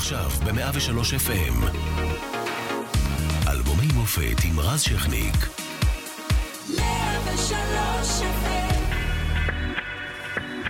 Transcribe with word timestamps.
עכשיו 0.00 0.30
ב-103 0.44 1.28
FM. 1.28 1.64
אלבומי 3.48 3.86
מופת 3.94 4.44
עם 4.44 4.60
רז 4.60 4.80
שכניק. 4.80 5.36
103 6.68 8.20
FM 8.20 8.80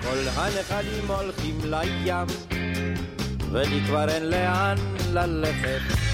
כל 0.03 0.29
הנחלים 0.37 1.11
הולכים 1.11 1.58
לים, 1.64 2.27
ולי 3.52 3.80
כבר 3.86 4.08
אין 4.08 4.22
לאן 4.30 4.77
ללכת. 5.12 6.09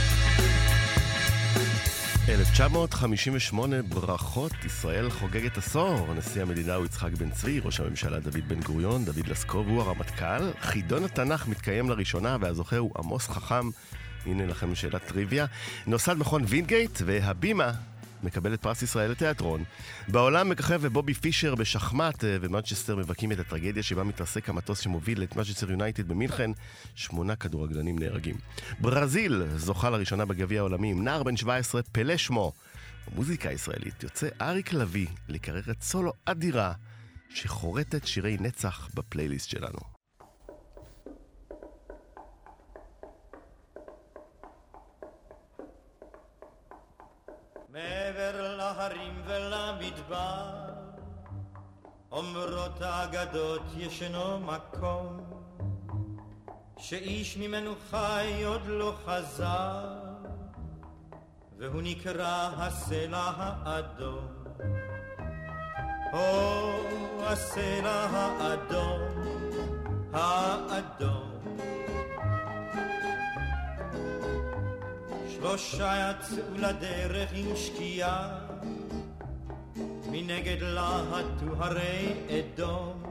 1958, 2.28 3.82
ברכות, 3.82 4.52
ישראל 4.64 5.10
חוגגת 5.10 5.58
עשור. 5.58 6.14
נשיא 6.14 6.42
המדינה 6.42 6.74
הוא 6.74 6.84
יצחק 6.84 7.12
בן 7.12 7.30
צבי, 7.30 7.60
ראש 7.60 7.80
הממשלה 7.80 8.20
דוד 8.20 8.48
בן 8.48 8.60
גוריון, 8.60 9.04
דוד 9.04 9.28
לסקוב 9.28 9.68
הוא 9.68 9.80
הרמטכ"ל. 9.80 10.50
חידון 10.60 11.04
התנ"ך 11.04 11.48
מתקיים 11.48 11.90
לראשונה, 11.90 12.36
והזוכה 12.40 12.76
הוא 12.76 12.90
עמוס 12.98 13.28
חכם. 13.28 13.70
הנה 14.26 14.46
לכם 14.46 14.74
שאלת 14.74 15.02
טריוויה. 15.06 15.46
נוסד 15.86 16.18
מכון 16.18 16.44
וינגייט, 16.48 16.98
והבימה 17.04 17.72
מקבלת 18.22 18.62
פרס 18.62 18.82
ישראל 18.82 19.10
לתיאטרון. 19.10 19.64
בעולם 20.08 20.48
מככב 20.48 20.86
בובי 20.86 21.14
פישר 21.14 21.54
בשחמט, 21.54 22.24
אה, 22.24 22.36
ומנצ'סטר 22.40 22.96
מבכים 22.96 23.32
את 23.32 23.38
הטרגדיה 23.38 23.82
שבה 23.82 24.04
מתרסק 24.04 24.48
המטוס 24.48 24.80
שמוביל 24.80 25.22
את 25.22 25.36
מנצ'סטר 25.36 25.70
יונייטד 25.70 26.08
במינכן. 26.08 26.50
שמונה 26.94 27.36
כדורגלנים 27.36 27.98
נהרגים. 27.98 28.36
ברזיל 28.80 29.42
זוכה 29.56 29.90
לראשונה 29.90 30.24
בגביע 30.24 30.60
העולמי 30.60 30.90
עם 30.90 31.04
נער 31.04 31.22
בן 31.22 31.36
17, 31.36 31.82
פלה 31.82 32.16
שמו. 32.16 32.52
במוזיקה 33.12 33.48
הישראלית 33.48 34.02
יוצא 34.02 34.28
אריק 34.40 34.72
לביא 34.72 35.06
לקריירת 35.28 35.82
סולו 35.82 36.12
אדירה 36.24 36.72
שחורטת 37.28 38.06
שירי 38.06 38.36
נצח 38.40 38.88
בפלייליסט 38.94 39.48
שלנו. 39.48 39.95
מעבר 47.76 48.56
להרים 48.56 49.22
ולמדבר, 49.24 50.44
אומרות 52.12 52.80
האגדות 52.80 53.62
ישנו 53.76 54.40
מקום, 54.40 55.20
שאיש 56.78 57.36
ממנו 57.36 57.74
חי 57.90 58.42
עוד 58.44 58.66
לא 58.66 58.94
חזר, 59.04 59.94
והוא 61.58 61.82
נקרא 61.82 62.50
הסלע 62.56 63.32
האדום. 63.36 64.28
או 66.12 66.72
הסלע 67.22 68.06
האדום, 68.10 69.00
האדום. 70.12 71.35
שלושה 75.36 76.10
יצאו 76.10 76.54
לדרך 76.56 77.30
עם 77.34 77.56
שקיעה, 77.56 78.38
מנגד 80.10 80.62
להטו 80.62 81.46
הרי 81.58 82.12
אדום. 82.30 83.02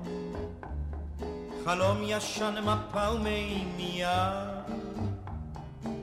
חלום 1.65 1.97
ישן 2.01 2.55
מפה 2.61 3.11
ומימייה, 3.11 4.45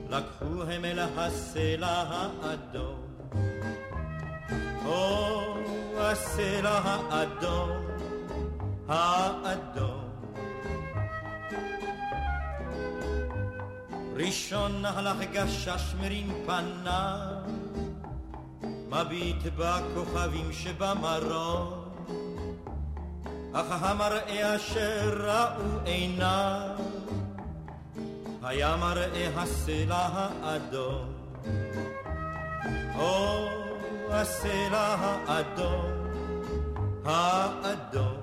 לקחו 0.09 0.63
הם 0.63 0.85
אל 0.85 0.99
הסלע 0.99 2.03
האדום. 2.07 3.03
או 4.85 5.55
הסלע 5.97 6.79
האדום, 6.83 7.85
האדום. 8.87 10.02
ראשון 14.15 14.85
הלך 14.85 15.17
גשש 15.31 15.93
מרים 16.01 16.33
פניו, 16.45 17.37
מביט 18.89 19.43
בכוכבים 19.57 20.53
שבמרום, 20.53 21.83
אך 23.53 23.65
המראה 23.69 24.55
אשר 24.55 25.27
ראו 25.27 25.79
עיניו, 25.85 26.69
היה 28.43 28.75
מראה 28.75 29.29
הסלע 29.35 30.07
האדום. 30.41 31.13
או 32.95 33.47
הסלע 34.09 34.95
האדום, 34.99 35.91
האדום. 37.05 38.22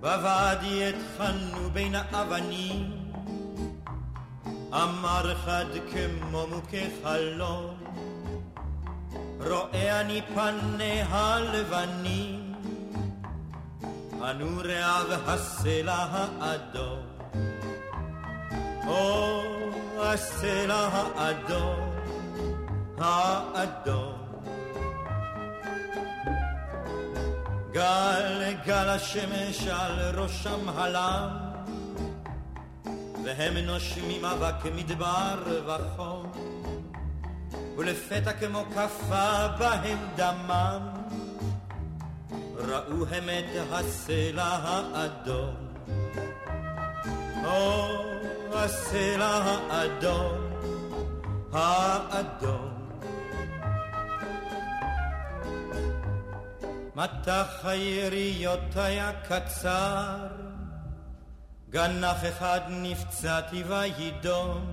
בוואדי 0.00 0.84
התחלנו 0.88 1.70
בין 1.72 1.94
האבנים, 1.94 3.12
אמר 4.72 5.34
חד 5.44 5.64
כמו 5.92 6.46
מוכה 6.46 6.84
חלום, 7.02 7.74
רואה 9.40 10.00
אני 10.00 10.22
פניה 10.34 11.06
הלבנים, 11.08 12.54
הנוריה 14.20 14.96
והסלע 15.08 16.06
האדום. 16.10 17.02
או 18.86 19.42
הסלע 19.98 20.88
האדום, 20.92 21.90
האדום. 22.98 24.27
גל 27.78 28.54
גל 28.66 28.88
השמש 28.88 29.68
על 29.68 30.20
ראשם 30.20 30.68
הלם, 30.68 31.28
והם 33.24 33.56
נושמים 33.56 34.24
אבק 34.24 34.64
מדבר 34.76 35.42
וחום, 35.66 36.32
ולפתע 37.76 38.32
כמו 38.32 38.64
כפה 38.76 39.48
בהם 39.58 39.98
דמם, 40.16 40.88
ראו 42.56 43.06
הם 43.10 43.28
את 43.28 43.72
הסלע 43.72 44.58
האדום. 44.62 45.54
או 47.44 47.88
הסלע 48.52 49.42
האדום, 49.70 50.38
האדום. 51.52 52.77
מטח 56.98 57.64
היריות 57.64 58.76
היה 58.76 59.10
קצר, 59.28 60.26
גנח 61.70 62.24
אחד 62.28 62.60
נפצעתי 62.68 63.62
וידום, 63.62 64.66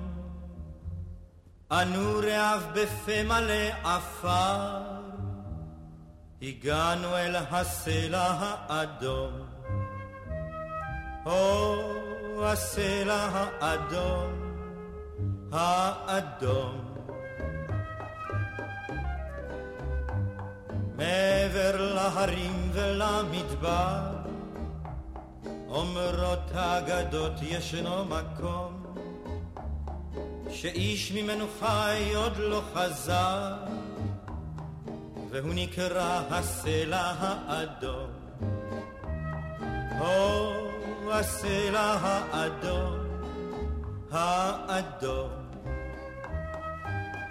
אנו 1.71 2.19
רעב 2.23 2.71
בפה 2.73 3.23
מלא 3.23 3.67
עפר, 3.83 4.81
הגענו 6.41 7.17
אל 7.17 7.35
הסלע 7.35 8.35
האדום. 8.39 9.31
או 11.25 11.75
הסלע 12.45 13.27
האדום, 13.33 14.31
האדום. 15.51 16.84
מעבר 20.97 21.93
להרים 21.93 22.69
ולמדבר, 22.73 23.99
אומרות 25.69 26.51
האגדות 26.53 27.33
ישנו 27.41 28.05
מקום, 28.05 28.85
שאיש 30.49 31.11
ממנו 31.11 31.45
חי 31.59 32.11
עוד 32.15 32.37
לא 32.37 32.61
חזר, 32.73 33.53
והוא 35.29 35.53
נקרא 35.55 36.21
הסלע 36.29 37.13
האדום. 37.19 38.09
או 39.99 40.51
הסלע 41.11 41.97
האדום, 42.01 42.99
האדום. 44.11 45.29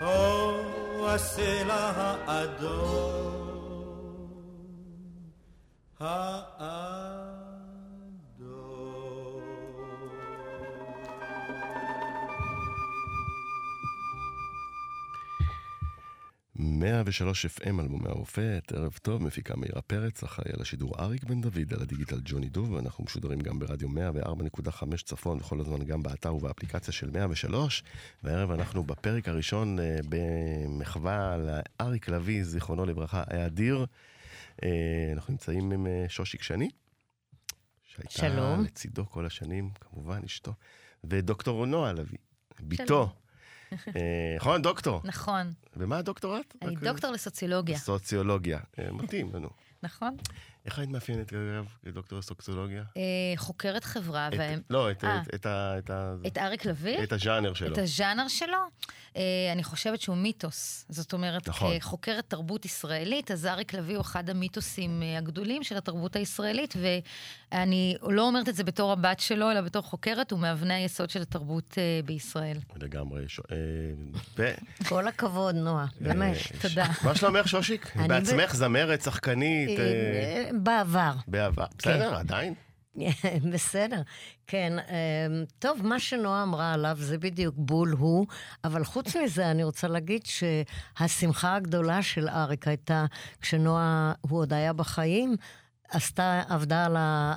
או 0.01 0.55
הסלע 1.09 1.93
האדום. 2.27 3.44
האדום. 6.05 7.05
103 16.57 17.47
FM 17.47 17.81
אלבומי 17.81 18.09
הרופאת, 18.09 18.73
ערב 18.73 18.99
טוב, 19.03 19.23
מפיקה 19.23 19.57
מאירה 19.57 19.83
פרץ, 19.83 20.23
אחראי 20.23 20.51
על 20.55 20.63
השידור 20.63 20.95
אריק 20.99 21.25
בן 21.25 21.41
דוד, 21.41 21.75
על 21.75 21.83
הדיגיטל 21.83 22.21
ג'וני 22.25 22.49
דוב, 22.49 22.73
ואנחנו 22.73 23.05
משודרים 23.05 23.41
גם 23.41 23.59
ברדיו 23.59 23.89
104.5 23.89 25.03
צפון, 25.05 25.39
וכל 25.39 25.61
הזמן 25.61 25.85
גם 25.85 26.03
באתר 26.03 26.35
ובאפליקציה 26.35 26.93
של 26.93 27.11
103, 27.11 27.83
והערב 28.23 28.51
אנחנו 28.51 28.83
בפרק 28.83 29.29
הראשון 29.29 29.79
אה, 29.79 29.97
במחווה 30.09 31.37
לאריק 31.37 32.09
לביא, 32.09 32.45
זיכרונו 32.45 32.87
לברכה, 32.87 33.23
היה 33.27 33.47
אדיר. 33.47 33.87
אנחנו 35.13 35.33
נמצאים 35.33 35.73
עם 35.73 35.87
אה, 35.87 36.05
שושיק 36.09 36.43
שני, 36.43 36.71
שהייתה 37.83 38.13
שלום. 38.13 38.65
לצידו 38.65 39.07
כל 39.11 39.27
השנים, 39.27 39.71
כמובן, 39.81 40.21
אשתו. 40.25 40.55
ודוקטור 41.05 41.67
נועה 41.67 41.93
לביא, 41.93 42.19
בתו. 42.61 43.13
אה, 43.73 44.35
נכון, 44.37 44.63
דוקטור? 44.63 45.01
נכון. 45.05 45.53
ומה 45.77 45.99
הדוקטורט? 45.99 46.55
אני 46.63 46.77
דוקטור 46.77 47.11
לסוציולוגיה, 47.11 47.79
סוציולוגיה. 47.79 48.61
אה, 48.79 48.93
מתאים 48.93 49.35
לנו. 49.35 49.51
נכון? 49.83 50.17
איך 50.67 50.79
היית 50.79 50.91
מאפיינת, 50.91 51.33
אגב, 51.33 51.65
כדוקטור 51.85 52.19
לסוציולוגיה? 52.19 52.83
אה, 52.97 53.03
חוקרת 53.37 53.85
חברה, 53.85 54.29
את- 54.29 54.33
והם... 54.39 54.61
לא, 54.71 54.91
את- 54.91 55.05
אה. 55.05 55.23
את- 55.23 55.35
את 55.35 55.47
ה- 55.47 55.75
את 55.79 55.91
ה- 55.91 56.15
את 56.27 56.39
אריק 56.39 56.65
לביא? 56.65 57.03
את 57.03 57.13
הז'אנר 57.13 57.55
שלו. 57.55 57.73
את 57.73 57.79
הז'אנר 57.79 58.29
שלו, 58.29 58.59
אה, 59.17 59.23
אני 59.53 59.65
חושבת 59.65 60.01
שהוא 60.01 60.17
מיתוס. 60.17 60.87
זאת 60.89 61.13
אומרת, 61.13 61.49
נכון. 61.49 61.79
כחוקרת 61.79 62.25
תרבות 62.29 62.65
ישראלית, 62.65 63.31
אז 63.31 63.47
אריק 63.47 63.75
לביא 63.75 63.95
הוא 63.95 64.01
אחד 64.01 64.31
המיתוסים 64.31 65.03
הגדולים 65.19 65.63
של 65.63 65.77
התרבות 65.77 66.17
הישראלית, 66.17 66.75
ואני 67.53 67.97
לא 68.03 68.23
אומרת 68.23 68.49
את 68.49 68.55
זה 68.57 68.65
בתור 68.65 68.93
הבת 68.93 69.21
שלו, 69.21 69.51
אלא 69.51 69.61
בתור 69.61 69.83
חוקרת, 69.83 70.31
הוא 70.31 70.41
מאבני 70.41 70.75
היסוד 70.75 71.11
של 71.11 71.23
התרבות 71.23 71.79
בישראל. 72.05 72.57
לגמרי. 72.77 73.25
ש- 73.29 73.41
ו- 74.39 74.55
כל 74.89 75.09
הכבוד, 75.09 75.55
נועה, 75.55 75.87
באמת, 76.01 76.37
תודה. 76.63 76.87
מה 77.05 77.15
שלומך, 77.15 77.49
שושיק? 77.49 77.97
בעצמך 78.09 78.55
זמרת, 78.55 79.03
שחקנית, 79.03 79.79
בעבר. 80.63 81.13
בעבר. 81.29 81.67
בסדר, 81.79 82.15
עדיין? 82.17 82.55
בסדר, 83.53 84.03
כן. 84.47 84.73
טוב, 85.59 85.87
מה 85.87 86.01
שנועה 86.01 86.43
אמרה 86.43 86.73
עליו 86.73 86.97
זה 86.99 87.19
בדיוק 87.19 87.55
בול 87.59 87.91
הוא, 87.99 88.27
אבל 88.65 88.85
חוץ 88.85 89.17
מזה, 89.17 89.51
אני 89.51 89.65
רוצה 89.65 89.89
להגיד 89.89 90.23
שהשמחה 90.27 91.55
הגדולה 91.55 92.03
של 92.03 92.29
אריק 92.29 92.69
הייתה 92.69 93.05
כשנועה, 93.41 94.13
הוא 94.21 94.39
עוד 94.39 94.53
היה 94.53 94.73
בחיים, 94.73 95.37
עשתה, 95.89 96.43
עבדה 96.49 96.85
על 96.85 96.97
ה... 96.97 97.35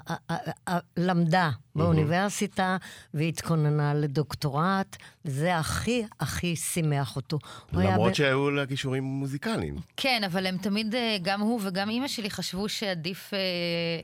למדה 0.98 1.50
באוניברסיטה 1.76 2.78
והתכוננה 3.14 3.94
לדוקטורט, 3.94 4.98
וזה 5.26 5.58
הכי 5.58 6.04
הכי 6.20 6.56
שימח 6.56 7.16
אותו. 7.16 7.40
למרות 7.74 8.16
שהיו 8.16 8.52
לה 8.52 8.66
כישורים 8.66 9.04
מוזיקליים. 9.04 9.76
כן, 9.98 10.22
אבל 10.26 10.46
הם 10.46 10.58
תמיד, 10.58 10.96
אה, 10.96 11.18
גם 11.22 11.42
הוא 11.42 11.60
וגם 11.64 11.90
אימא 11.90 12.08
שלי 12.08 12.30
חשבו 12.30 12.70
שעדיף... 12.70 13.34
אה, 13.34 13.40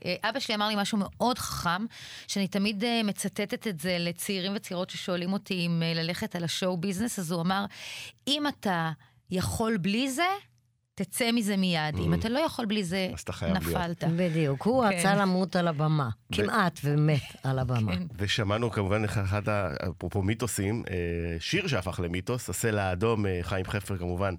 אה, 0.05 0.29
אבא 0.29 0.39
שלי 0.39 0.55
אמר 0.55 0.67
לי 0.67 0.75
משהו 0.77 0.97
מאוד 1.01 1.39
חכם, 1.39 1.85
שאני 2.27 2.47
תמיד 2.47 2.83
מצטטת 3.03 3.67
את 3.67 3.79
זה 3.79 3.97
לצעירים 3.99 4.51
וצעירות 4.55 4.89
ששואלים 4.89 5.33
אותי 5.33 5.53
אם 5.67 5.83
ללכת 5.95 6.35
על 6.35 6.43
השואו 6.43 6.77
ביזנס, 6.77 7.19
אז 7.19 7.31
הוא 7.31 7.41
אמר, 7.41 7.65
אם 8.27 8.47
אתה 8.47 8.91
יכול 9.31 9.77
בלי 9.77 10.11
זה, 10.11 10.27
תצא 10.95 11.31
מזה 11.31 11.57
מיד. 11.57 11.97
אם 11.97 12.13
אתה 12.13 12.29
לא 12.29 12.39
יכול 12.39 12.65
בלי 12.65 12.83
זה. 12.83 13.09
נפלת. 13.53 14.03
בדיוק, 14.17 14.61
הוא 14.61 14.83
כן. 14.83 14.97
רצה 14.97 15.15
למות 15.15 15.55
על 15.55 15.67
הבמה, 15.67 16.09
כמעט 16.31 16.79
ומת 16.83 17.21
על 17.43 17.59
הבמה. 17.59 17.95
כן. 17.95 18.03
ושמענו 18.17 18.71
כמובן 18.71 19.03
איך 19.03 19.17
אחד, 19.17 19.41
אפרופו 19.89 20.21
מיתוסים, 20.21 20.83
אה, 20.89 21.39
שיר 21.39 21.67
שהפך 21.67 21.99
למיתוס, 21.99 22.49
הסלע 22.49 22.83
האדום, 22.83 23.25
אה, 23.25 23.39
חיים 23.41 23.65
חפר 23.65 23.97
כמובן, 23.97 24.35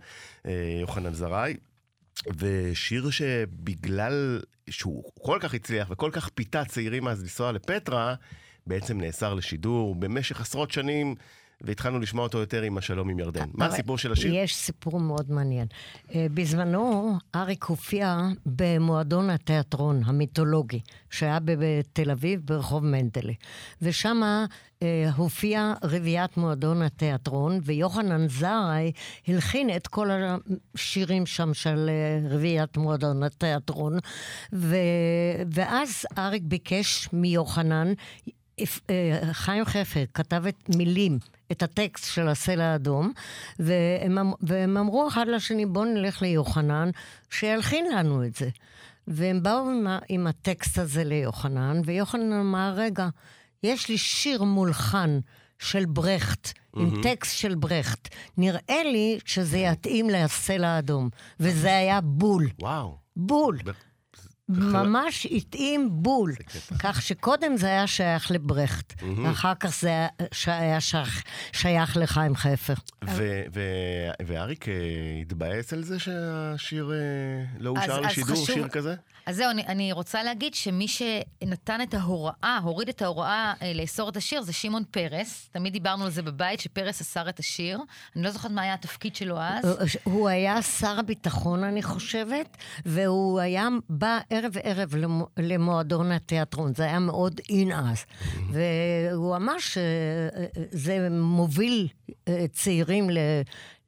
אה, 0.47 0.79
יוחנן 0.81 1.12
זרעי. 1.12 1.56
ושיר 2.39 3.11
שבגלל 3.11 4.41
שהוא 4.71 5.05
כל 5.23 5.39
כך 5.41 5.55
הצליח 5.55 5.89
וכל 5.91 6.11
כך 6.12 6.29
פיתה 6.29 6.65
צעירים 6.65 7.09
אז 7.09 7.23
לנסוע 7.23 7.53
לפטרה, 7.53 8.15
בעצם 8.67 9.01
נאסר 9.01 9.35
לשידור 9.35 9.95
במשך 9.95 10.41
עשרות 10.41 10.71
שנים, 10.71 11.15
והתחלנו 11.66 11.99
לשמוע 11.99 12.25
אותו 12.25 12.38
יותר 12.38 12.62
עם 12.62 12.78
השלום 12.78 13.08
עם 13.08 13.19
ירדן. 13.19 13.49
מה 13.55 13.66
הסיפור 13.66 13.99
של 13.99 14.12
השיר? 14.12 14.34
יש 14.34 14.56
סיפור 14.56 15.00
מאוד 15.00 15.31
מעניין. 15.31 15.66
אה, 16.14 16.26
בזמנו 16.34 17.14
אריק 17.34 17.64
הופיע 17.64 18.19
במועדון 18.46 19.31
התיאטרון 19.31 20.02
המיתולוגי, 20.05 20.81
שהיה 21.11 21.38
בתל 21.44 22.11
אביב 22.11 22.40
ברחוב 22.44 22.84
מנדלה. 22.84 23.32
ושם 23.82 24.22
אה, 24.82 25.11
הופיע 25.16 25.72
רביעיית 25.84 26.37
מועדון 26.37 26.82
התיאטרון, 26.82 27.61
ויוחנן 27.62 28.28
זרעי 28.28 28.93
הלחין 29.28 29.70
את 29.76 29.87
כל 29.87 30.08
השירים 30.75 31.26
שם 31.26 31.55
של 31.55 31.88
אה, 31.88 32.34
רביעיית 32.34 32.76
מועדון 32.76 33.22
התיאטרון. 33.22 33.99
ו... 34.52 34.76
ואז 35.50 36.06
אריק 36.19 36.43
ביקש 36.46 37.08
מיוחנן 37.12 37.93
חיים 39.33 39.65
חפר 39.65 40.05
כתב 40.15 40.45
את 40.49 40.77
מילים, 40.77 41.19
את 41.53 41.62
הטקסט 41.62 42.12
של 42.15 42.29
הסלע 42.29 42.65
האדום, 42.65 43.12
והם, 43.59 44.19
אמ- 44.19 44.33
והם 44.41 44.77
אמרו 44.77 45.09
אחד 45.09 45.27
לשני, 45.29 45.67
בואו 45.67 45.85
נלך 45.85 46.23
ליוחנן, 46.23 46.91
שילחין 47.31 47.87
לנו 47.97 48.25
את 48.25 48.35
זה. 48.35 48.49
והם 49.09 49.43
באו 49.43 49.71
עם, 49.71 49.87
עם 50.09 50.27
הטקסט 50.27 50.79
הזה 50.79 51.05
ליוחנן, 51.05 51.81
ויוחנן 51.85 52.33
אמר, 52.33 52.73
רגע, 52.77 53.09
יש 53.62 53.89
לי 53.89 53.99
שיר 53.99 54.43
מולחן 54.43 55.19
של 55.59 55.85
ברכט, 55.85 56.53
עם 56.77 57.03
טקסט 57.03 57.39
של 57.39 57.55
ברכט. 57.55 58.09
נראה 58.39 58.83
לי 58.85 59.19
שזה 59.25 59.59
יתאים 59.59 60.11
לסלע 60.11 60.69
האדום. 60.69 61.09
וזה 61.41 61.77
היה 61.77 62.01
בול. 62.01 62.49
וואו. 62.61 62.97
בול. 63.17 63.59
ממש 64.49 65.26
התאים 65.31 65.88
בול. 65.93 66.32
כך 66.79 67.02
שקודם 67.02 67.56
זה 67.56 67.67
היה 67.67 67.87
שייך 67.87 68.31
לברכט, 68.31 68.93
ואחר 69.25 69.52
כך 69.61 69.81
זה 69.81 69.88
היה- 69.88 70.08
שייך, 70.81 71.23
שייך 71.52 71.96
לחיים 71.96 72.37
חפר. 72.37 72.75
ואריק 74.26 74.69
אה, 74.69 74.75
התבאס 75.20 75.73
על 75.73 75.82
זה 75.85 75.99
שהשיר 75.99 76.93
אה, 76.93 76.99
לא 77.58 77.70
אושר 77.70 78.00
לשידור, 78.00 78.31
חשוב- 78.32 78.46
שיר 78.46 78.69
כזה? 78.69 78.94
אז 79.26 79.37
זהו, 79.37 79.50
אני, 79.50 79.67
אני 79.67 79.93
רוצה 79.93 80.23
להגיד 80.23 80.55
שמי 80.55 80.87
שנתן 80.88 81.81
את 81.82 81.94
ההוראה, 81.94 82.58
הוריד 82.62 82.88
את 82.88 83.02
ההוראה 83.02 83.52
אה, 83.62 83.73
לאסור 83.75 84.08
את 84.08 84.17
השיר, 84.17 84.43
זה 84.43 84.52
שמעון 84.52 84.82
פרס. 84.91 85.49
תמיד 85.52 85.73
דיברנו 85.73 86.05
על 86.05 86.11
זה 86.11 86.23
בבית, 86.23 86.61
שפרס 86.61 87.00
אסר 87.00 87.29
את 87.29 87.38
השיר. 87.38 87.81
אני 88.17 88.25
לא 88.25 88.31
זוכרת 88.31 88.50
מה 88.50 88.62
היה 88.62 88.75
התפקיד 88.75 89.17
שלו 89.17 89.41
אז. 89.41 89.76
הוא 90.05 90.29
היה 90.29 90.62
שר 90.62 90.99
הביטחון, 90.99 91.64
אני 91.64 91.82
חושבת, 91.82 92.56
והוא 92.87 93.41
היה 93.41 93.69
בא 93.91 94.19
ערב 94.34 94.52
ערב 94.62 94.94
למו- 94.94 95.28
למועדון 95.38 96.12
התיאטרון. 96.12 96.75
זה 96.75 96.82
היה 96.84 96.98
מאוד 96.98 97.40
אין 97.48 97.72
אז. 97.72 98.04
והוא 98.50 99.36
אמר 99.36 99.58
שזה 99.58 101.08
מוביל 101.10 101.88
אה, 102.28 102.44
צעירים 102.52 103.06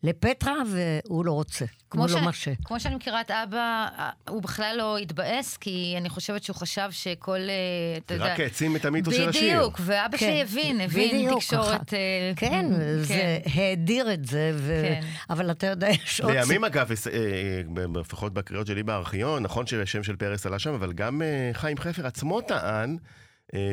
לפטרה, 0.07 0.55
והוא 0.67 1.25
לא 1.25 1.33
רוצה. 1.33 1.65
כמו, 1.91 2.03
הוא 2.03 2.09
ש... 2.09 2.13
לא 2.13 2.21
מרשה. 2.21 2.53
כמו 2.65 2.81
שאני 2.81 2.95
מכירה 2.95 3.21
את 3.21 3.31
אבא, 3.31 3.89
הוא 4.29 4.43
בכלל 4.43 4.75
לא 4.79 4.99
התבאס, 4.99 5.57
כי 5.57 5.95
אני 5.97 6.09
חושבת 6.09 6.43
שהוא 6.43 6.57
חשב 6.57 6.89
שכל, 6.91 7.39
אה, 7.39 7.99
אתה 7.99 8.15
יודע... 8.15 8.33
רק 8.33 8.41
העצים 8.41 8.77
את 8.77 8.85
המיתוס 8.85 9.15
של 9.15 9.29
השיר. 9.29 9.59
בדיוק, 9.59 9.81
ואבא 9.81 10.17
שלי 10.17 10.43
הבין, 10.43 10.81
הבין 10.81 11.09
בדיוק, 11.09 11.39
תקשורת... 11.39 11.95
אה, 11.95 12.33
כן, 12.37 12.67
זה 13.01 13.39
האדיר 13.55 14.13
את 14.13 14.25
זה, 14.25 14.53
ו... 14.55 14.83
כן. 14.83 15.07
אבל 15.31 15.51
אתה 15.51 15.67
יודע, 15.67 15.89
יש 15.89 16.21
עוד... 16.21 16.33
לימים 16.33 16.65
אגב, 16.65 16.91
אה, 17.13 17.63
לפחות 18.01 18.35
בקריאות 18.35 18.67
שלי 18.67 18.83
בארכיון, 18.83 19.43
נכון 19.43 19.67
שהשם 19.67 20.03
של 20.03 20.17
פרס 20.17 20.47
עלה 20.47 20.59
שם, 20.59 20.75
אבל 20.75 20.93
גם 20.93 21.23
חיים 21.53 21.79
חפר 21.79 22.07
עצמו 22.07 22.41
טען 22.41 22.97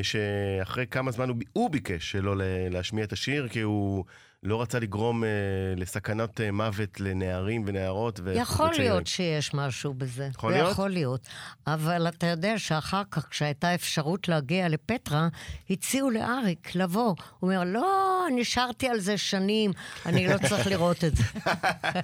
שאחרי 0.01 0.87
כמה 0.87 1.11
זמן 1.11 1.29
הוא 1.29 1.37
הוא 1.53 1.69
ביקש 1.69 2.11
שלא 2.11 2.35
להשמיע 2.69 3.03
את 3.03 3.13
השיר, 3.13 3.47
כי 3.47 3.59
הוא 3.59 4.05
לא 4.43 4.61
רצה 4.61 4.79
לגרום 4.79 5.23
אה, 5.23 5.29
לסכנת 5.77 6.41
אה, 6.41 6.51
מוות 6.51 6.99
לנערים 6.99 7.63
ונערות. 7.65 8.19
ו- 8.23 8.33
יכול 8.35 8.65
וצעירים. 8.65 8.91
להיות 8.91 9.07
שיש 9.07 9.53
משהו 9.53 9.93
בזה. 9.93 10.29
יכול 10.33 10.51
להיות? 10.51 10.71
יכול 10.71 10.89
להיות. 10.89 11.27
אבל 11.67 12.07
אתה 12.07 12.27
יודע 12.27 12.59
שאחר 12.59 13.01
כך, 13.11 13.27
כשהייתה 13.29 13.75
אפשרות 13.75 14.27
להגיע 14.27 14.69
לפטרה, 14.69 15.27
הציעו 15.69 16.09
לאריק 16.09 16.75
לבוא. 16.75 17.03
הוא 17.03 17.15
אומר, 17.41 17.63
לא, 17.63 17.87
נשארתי 18.35 18.87
על 18.87 18.99
זה 18.99 19.17
שנים, 19.17 19.71
אני 20.05 20.27
לא 20.27 20.37
צריך 20.47 20.67
לראות 20.67 21.03
את 21.03 21.15
זה. 21.15 21.23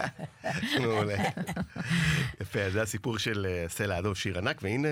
מעולה. 0.82 1.16
יפה, 2.42 2.70
זה 2.70 2.82
הסיפור 2.82 3.18
של 3.18 3.46
אה, 3.50 3.66
הסלע 3.66 3.96
האדום, 3.96 4.16
שיר 4.16 4.38
ענק, 4.38 4.60
והנה 4.64 4.88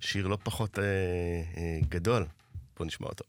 שיר 0.00 0.26
לא 0.26 0.38
פחות 0.42 0.78
אה, 0.78 0.84
אה, 1.56 1.78
גדול. 1.88 2.26
בואו 2.76 2.86
נשמע 2.86 3.06
אותו. 3.08 3.24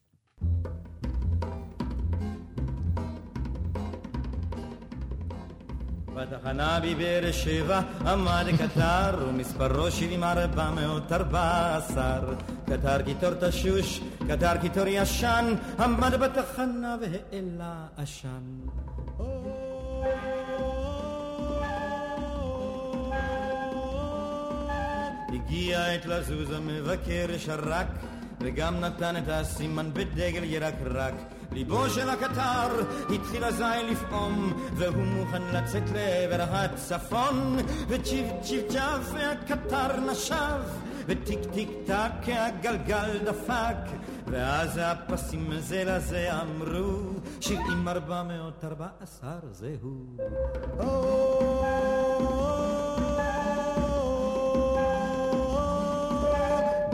בתחנה 6.16 6.80
בבאר 6.80 7.32
שבע 7.32 7.82
עמד 8.08 8.46
קטר 8.58 9.26
ומספרו 9.28 9.92
שבעים 9.92 10.24
ארבע 10.24 10.70
מאות 10.72 11.12
ארבע 11.12 11.76
עשר 11.78 12.34
קטר 12.66 13.02
קיטור 13.02 13.32
תשוש, 13.40 14.02
קטר 14.28 14.58
קיטור 14.62 14.88
ישן 14.88 15.54
עמד 15.80 16.14
בתחנה 16.14 16.96
והעלה 17.02 17.86
עשן 17.98 18.68
הגיע 25.34 25.86
עת 25.86 26.06
לזוז 26.06 26.52
המבקר 26.52 27.28
שרק 27.38 27.88
וגם 28.42 28.80
נתן 28.80 29.18
את 29.18 29.28
הסימן 29.28 29.90
בדגל 29.94 30.44
ירקרק. 30.44 31.14
ליבו 31.56 31.90
של 31.90 32.10
הקטר 32.10 32.84
התחיל 33.16 33.46
אזי 33.46 33.64
לפעום, 33.92 34.54
והוא 34.74 35.04
מוכן 35.04 35.42
לצאת 35.54 35.84
לעבר 35.94 36.44
הצפון, 36.50 37.58
וצ'יפ 37.88 38.26
צ'יפ 38.42 38.68
צ'אף 38.70 39.14
והקטר 39.14 40.00
נשף, 40.12 40.62
וטיק 41.06 41.40
טיק 41.54 41.70
טק 41.86 42.28
הגלגל 42.28 43.18
דפק, 43.26 43.78
ואז 44.28 44.80
הפסים 44.84 45.50
זה 45.60 45.84
לזה 45.86 46.30
אמרו, 46.42 47.00
שבעים 47.42 47.88
ארבע 47.88 48.24
מאות 48.24 48.66
ארבע 48.66 48.88
עשר 49.02 49.40
זהו. 49.52 50.06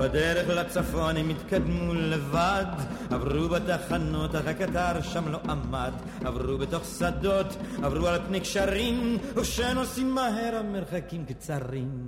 בדרך 0.02 0.50
לצפון 0.50 1.18
הם 1.18 1.30
התקדמו 1.30 1.94
לבד, 1.94 2.66
עברו 3.12 3.50
בתחנות, 3.50 4.36
אך 4.36 4.48
הקטר 4.48 5.02
שם 5.02 5.32
לא 5.32 5.40
עמד. 5.50 5.92
עברו 6.26 6.58
בתוך 6.58 6.84
שדות, 7.00 7.48
עברו 7.84 8.08
על 8.08 8.20
פני 8.28 8.40
קשרים, 8.40 9.18
וכשנוסעים 9.36 10.16
מהר 10.16 10.56
המרחקים 10.60 11.26
קצרים. 11.26 12.08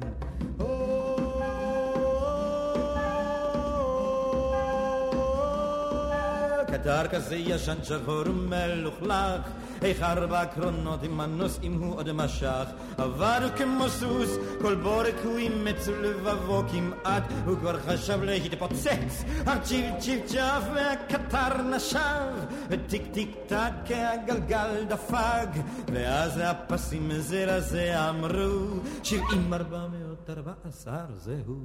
קטר 6.67 7.07
כזה 7.07 7.35
ישן 7.35 7.77
שחור 7.83 8.23
ומלוכלך, 8.27 9.41
איך 9.83 10.01
ארבע 10.03 10.45
קרונות 10.45 11.03
עם 11.03 11.19
הנוסעים 11.19 11.81
הוא 11.81 11.95
עוד 11.95 12.11
משך. 12.11 12.67
עבר 12.97 13.49
כמו 13.57 13.89
סוס, 13.89 14.37
כל 14.61 14.75
בורג 14.75 15.15
הוא 15.23 15.37
אימץ 15.37 15.87
לבבו 15.87 16.63
כמעט, 16.71 17.23
הוא 17.45 17.57
כבר 17.57 17.79
חשב 17.79 18.23
להתפוצץ. 18.23 19.23
הצ'יפ 19.45 19.85
צ'יפ 19.99 20.25
צ'אף 20.25 20.63
והקטר 20.75 21.61
נשף, 21.75 22.33
וטיק 22.69 23.01
טיק 23.11 23.35
טק 23.47 23.91
הגלגל 23.91 24.83
דפק, 24.87 25.49
ואז 25.93 26.41
הפסים 26.43 27.11
זה 27.17 27.45
לזה 27.45 28.09
אמרו, 28.09 28.79
שבעים 29.03 29.53
ארבע 29.53 29.87
מאות 29.87 30.29
ארבע 30.29 30.53
עשר 30.67 31.05
זהו. 31.17 31.55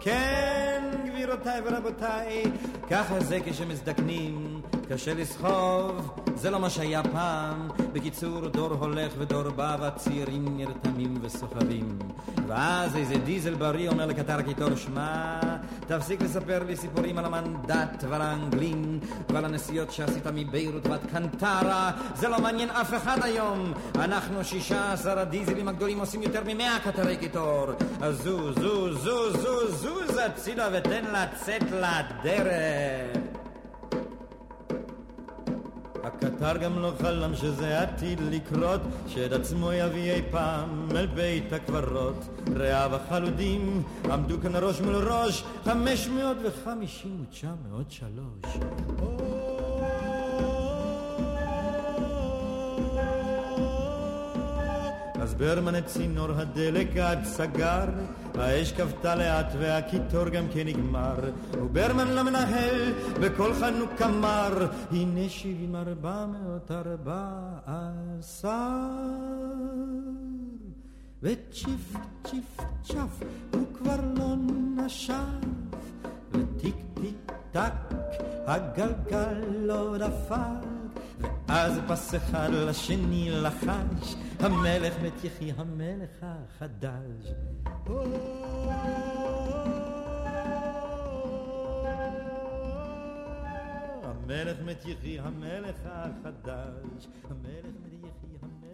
כן, 0.00 0.45
גבירותיי 1.36 1.60
ורבותיי, 1.64 2.42
ככה 2.90 3.20
זה 3.20 3.38
כשמזדקנים, 3.44 4.60
קשה 4.88 5.14
לסחוב, 5.14 6.10
זה 6.34 6.50
לא 6.50 6.60
מה 6.60 6.70
שהיה 6.70 7.02
פעם. 7.02 7.68
בקיצור, 7.92 8.48
דור 8.48 8.72
הולך 8.72 9.12
ודור 9.18 9.42
בא, 9.42 9.76
והצעירים 9.80 10.56
נרתמים 10.56 11.18
וסוחבים. 11.22 11.98
ואז 12.46 12.96
איזה 12.96 13.14
דיזל 13.14 13.54
בריא 13.54 13.88
אומר 13.88 14.06
לקטר 14.06 14.38
הקיטור, 14.38 14.76
שמע, 14.76 15.40
תפסיק 15.86 16.22
לספר 16.22 16.62
לי 16.64 16.76
סיפורים 16.76 17.18
על 17.18 17.24
המנדט 17.24 18.04
ועל 18.08 18.22
האנגלים 18.22 19.00
ועל 19.28 19.44
הנסיעות 19.44 19.92
שעשית 19.92 20.26
מביירות 20.34 20.86
ועד 20.86 21.00
קנטרה, 21.12 21.90
זה 22.14 22.28
לא 22.28 22.40
מעניין 22.40 22.70
אף 22.70 22.94
אחד 22.94 23.18
היום. 23.22 23.72
אנחנו 23.94 24.44
שישה 24.44 24.92
עשר 24.92 25.18
הדיזלים 25.18 25.68
הגדולים 25.68 26.00
עושים 26.00 26.22
יותר 26.22 26.42
ממאה 26.46 26.78
קטרי 26.84 27.16
קיטור. 27.16 27.66
אז 28.00 28.22
זו, 28.22 28.52
זו, 28.52 28.92
זו, 28.92 29.32
זו, 29.32 29.70
זוז 29.70 30.05
הצידה 30.22 30.68
ותן 30.72 31.04
לצאת 31.04 31.62
לדרך. 31.62 33.16
הקטר 36.04 36.56
גם 36.56 36.78
לא 36.78 36.92
חלם 37.02 37.34
שזה 37.34 37.80
עתיד 37.80 38.20
לקרות, 38.30 38.80
שאת 39.08 39.32
עצמו 39.32 39.72
יביא 39.72 40.12
אי 40.12 40.22
פעם 40.30 40.88
אל 40.96 41.06
בית 41.06 41.52
הקברות. 41.52 42.24
רעיו 42.56 42.94
החלודים 42.94 43.82
עמדו 44.10 44.40
כאן 44.42 44.56
ראש 44.56 44.80
מול 44.80 44.94
ראש, 44.94 45.44
חמש 45.64 46.08
מאות 46.08 46.36
וחמישים 46.42 47.24
ותשע 47.28 47.48
מאות 47.68 47.90
שלוש. 47.90 48.56
אז 55.20 55.34
ברמן 55.34 55.78
את 55.78 55.86
צינור 55.86 56.30
הדלק 56.36 56.96
עד 56.96 57.24
סגר, 57.24 57.84
האש 58.38 58.72
כבתה 58.72 59.14
לאט 59.14 59.46
והקיטור 59.58 60.28
גם 60.28 60.44
כן 60.54 60.66
נגמר, 60.66 61.16
וברמן 61.52 62.08
למנהל 62.08 62.92
בקול 63.20 63.54
חנוק 63.54 64.02
אמר, 64.02 64.66
הנה 64.90 65.28
שבעים 65.28 65.76
ארבע 65.76 66.26
מאות 66.26 66.70
ארבע 66.70 67.28
עשר. 67.66 68.48
וצ'יפ 71.22 71.96
צ'יפ 72.24 72.60
צ'ף 72.82 73.22
הוא 73.54 73.66
כבר 73.78 74.00
לא 74.16 74.34
נשף, 74.76 75.14
וטיק 76.32 76.76
טיק 76.94 77.32
טק 77.52 77.94
הגלגל 78.46 79.44
לא 79.50 79.98
דפק. 79.98 80.85
ואז 81.48 81.80
פס 81.88 82.14
אחד 82.14 82.48
לשני 82.52 83.30
לחש, 83.30 84.14
המלך 84.40 84.94
מת 85.02 85.24
יחי 85.24 85.52
המלך 85.56 86.10
החדש. 86.22 87.32
המלך 94.02 94.56
מת 94.64 94.84
יחי 94.86 95.18
המלך 95.20 95.76
החדש, 95.84 97.06
המלך 97.30 97.74
מת. 97.84 97.95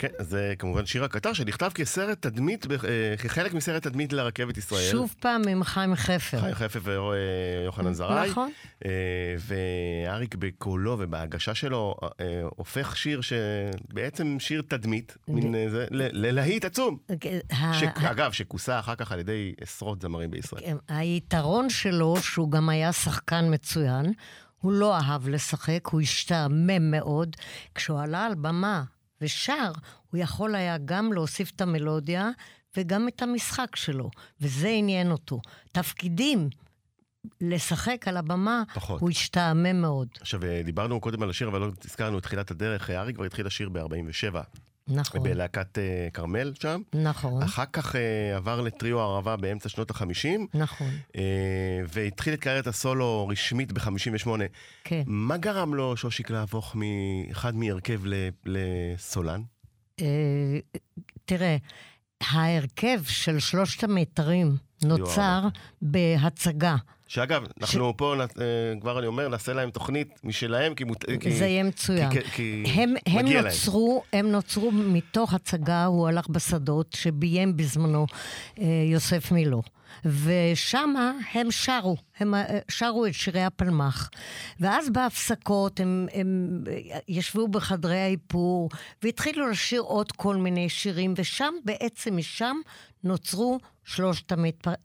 כן, 0.03 0.09
זה 0.19 0.55
כמובן 0.59 0.87
שיר 0.87 1.05
הקטר 1.05 1.33
שנכתב 1.33 1.71
כסרט 1.75 2.23
תדמית, 2.23 2.67
אה, 2.71 3.17
כחלק 3.19 3.55
מסרט 3.55 3.83
תדמית 3.83 4.13
לרכבת 4.13 4.57
ישראל. 4.57 4.91
שוב 4.91 5.15
פעם 5.21 5.43
עם 5.49 5.65
חיים 5.65 5.95
חפר. 5.95 6.41
חיים 6.41 6.55
חפר 6.55 6.81
ויוחנן 7.65 7.95
זרעי. 7.95 8.31
נכון. 8.31 8.51
אה, 8.85 8.91
ואריק 9.39 10.35
בקולו 10.35 10.97
ובהגשה 10.99 11.55
שלו 11.55 11.95
אה, 12.03 12.43
הופך 12.57 12.97
שיר 12.97 13.21
שבעצם 13.21 14.37
שיר 14.39 14.63
תדמית, 14.69 15.17
מין 15.29 15.55
זה, 15.71 15.87
ללהיט 15.91 16.65
עצום. 16.65 16.99
אגב, 17.95 18.33
שכוסה 18.33 18.79
אחר 18.79 18.95
כך 18.95 19.13
על 19.13 19.19
ידי 19.19 19.55
עשרות 19.61 20.03
זמרים 20.03 20.31
בישראל. 20.31 20.63
כן, 20.63 20.77
היתרון 20.89 21.71
שלו, 21.71 22.17
שהוא 22.21 22.51
גם 22.51 22.69
היה 22.69 22.93
שחקן 22.93 23.55
מצוין, 23.55 24.13
הוא 24.61 24.73
לא 24.73 24.97
אהב 24.97 25.29
לשחק, 25.29 25.89
הוא 25.91 26.01
השתעמם 26.01 26.91
מאוד. 26.91 27.37
כשהוא 27.75 28.01
עלה 28.01 28.27
על 28.27 28.35
במה 28.35 28.83
ושר, 29.23 29.73
הוא 30.11 30.21
יכול 30.21 30.55
היה 30.55 30.79
גם 30.85 31.13
להוסיף 31.13 31.51
את 31.57 31.61
המלודיה 31.61 32.31
וגם 32.77 33.09
את 33.09 33.23
המשחק 33.23 33.77
שלו, 33.77 34.11
וזה 34.41 34.69
עניין 34.69 35.11
אותו. 35.11 35.41
תפקידים 35.73 36.49
לשחק 37.41 38.09
על 38.09 38.17
הבמה, 38.17 38.63
פחות. 38.75 39.01
הוא 39.01 39.11
השתעמם 39.11 39.81
מאוד. 39.81 40.09
עכשיו, 40.21 40.41
דיברנו 40.65 41.01
קודם 41.01 41.23
על 41.23 41.31
השיר, 41.31 41.49
אבל 41.49 41.61
לא 41.61 41.71
הזכרנו 41.85 42.19
את 42.19 42.23
תחילת 42.23 42.51
הדרך. 42.51 42.91
ארי 42.91 43.15
כבר 43.15 43.25
התחיל 43.25 43.47
לשיר 43.47 43.69
ב-47. 43.69 44.35
נכון. 44.89 45.23
בלהקת 45.23 45.79
uh, 45.79 46.11
כרמל 46.13 46.53
שם. 46.61 46.83
נכון. 46.95 47.43
אחר 47.43 47.65
כך 47.73 47.95
uh, 47.95 47.99
עבר 48.37 48.61
לטריו 48.61 49.01
הערבה 49.01 49.37
באמצע 49.37 49.69
שנות 49.69 49.91
ה-50. 49.91 50.29
נכון. 50.55 50.91
Uh, 51.09 51.17
והתחיל 51.93 52.35
את 52.35 52.41
קריירת 52.41 52.67
הסולו 52.67 53.29
רשמית 53.29 53.73
ב-58. 53.73 54.29
כן. 54.85 55.03
מה 55.07 55.37
גרם 55.37 55.75
לו, 55.75 55.97
שושיק, 55.97 56.31
להפוך 56.31 56.77
מאחד 56.77 57.55
מהרכב 57.55 58.01
לסולן? 58.45 59.43
Uh, 60.01 60.03
תראה, 61.25 61.57
ההרכב 62.21 63.01
של 63.07 63.39
שלושת 63.39 63.85
המיתרים 63.85 64.57
נוצר 64.85 65.49
בהצגה. 65.83 66.77
שאגב, 67.13 67.43
אנחנו 67.61 67.91
ש... 67.91 67.95
פה, 67.97 68.15
כבר 68.81 68.99
אני 68.99 69.07
אומר, 69.07 69.29
נעשה 69.29 69.53
להם 69.53 69.71
תוכנית 69.71 70.21
משלהם, 70.25 70.75
כי... 70.75 70.85
כי... 71.21 71.33
זה 71.33 71.47
יהיה 71.47 71.65
מצוין. 71.65 72.11
כי, 72.11 72.21
כי 72.33 72.65
הם, 72.75 72.95
הם, 73.07 73.27
נוצרו, 73.27 74.03
להם. 74.13 74.27
הם 74.27 74.33
נוצרו 74.33 74.71
מתוך 74.73 75.35
הצגה, 75.35 75.85
הוא 75.85 76.09
הלך 76.09 76.29
בשדות, 76.29 76.93
שביים 76.93 77.57
בזמנו 77.57 78.07
יוסף 78.93 79.33
מילו. 79.33 79.63
ושם 80.05 80.95
הם 81.33 81.51
שרו, 81.51 81.97
הם 82.19 82.35
שרו 82.69 83.07
את 83.07 83.15
שירי 83.15 83.45
הפלמ"ח. 83.45 84.11
ואז 84.61 84.91
בהפסקות 84.91 85.81
הם, 85.81 86.07
הם 86.13 86.61
ישבו 87.09 87.49
בחדרי 87.49 87.99
האיפור 87.99 88.69
והתחילו 89.03 89.51
לשיר 89.51 89.81
עוד 89.81 90.13
כל 90.13 90.37
מיני 90.37 90.69
שירים, 90.69 91.15
ושם 91.17 91.55
בעצם, 91.65 92.17
משם 92.17 92.57
נוצרו 93.05 93.59
שלושת 93.85 94.33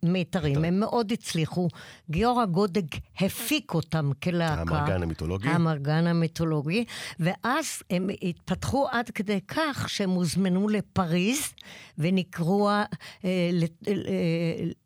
המיתרים. 0.04 0.66
הם 0.66 0.80
מאוד 0.80 1.12
הצליחו. 1.12 1.68
גיורא 2.10 2.46
גודק 2.46 2.96
הפיק 3.20 3.74
אותם 3.74 4.12
כלהקה. 4.24 4.76
האמרגן 4.76 5.04
המיתולוגי. 5.04 5.50
האמרגן 5.50 6.08
המיתולוגי. 6.08 6.86
ואז 7.20 7.84
הם 7.90 8.10
התפתחו 8.22 8.88
עד 8.92 9.10
כדי 9.10 9.40
כך 9.48 9.86
שהם 9.90 10.10
הוזמנו 10.10 10.70
לפריז 10.70 11.54
ונקראו 11.98 12.70
אה, 12.70 12.84
אה, 13.26 13.50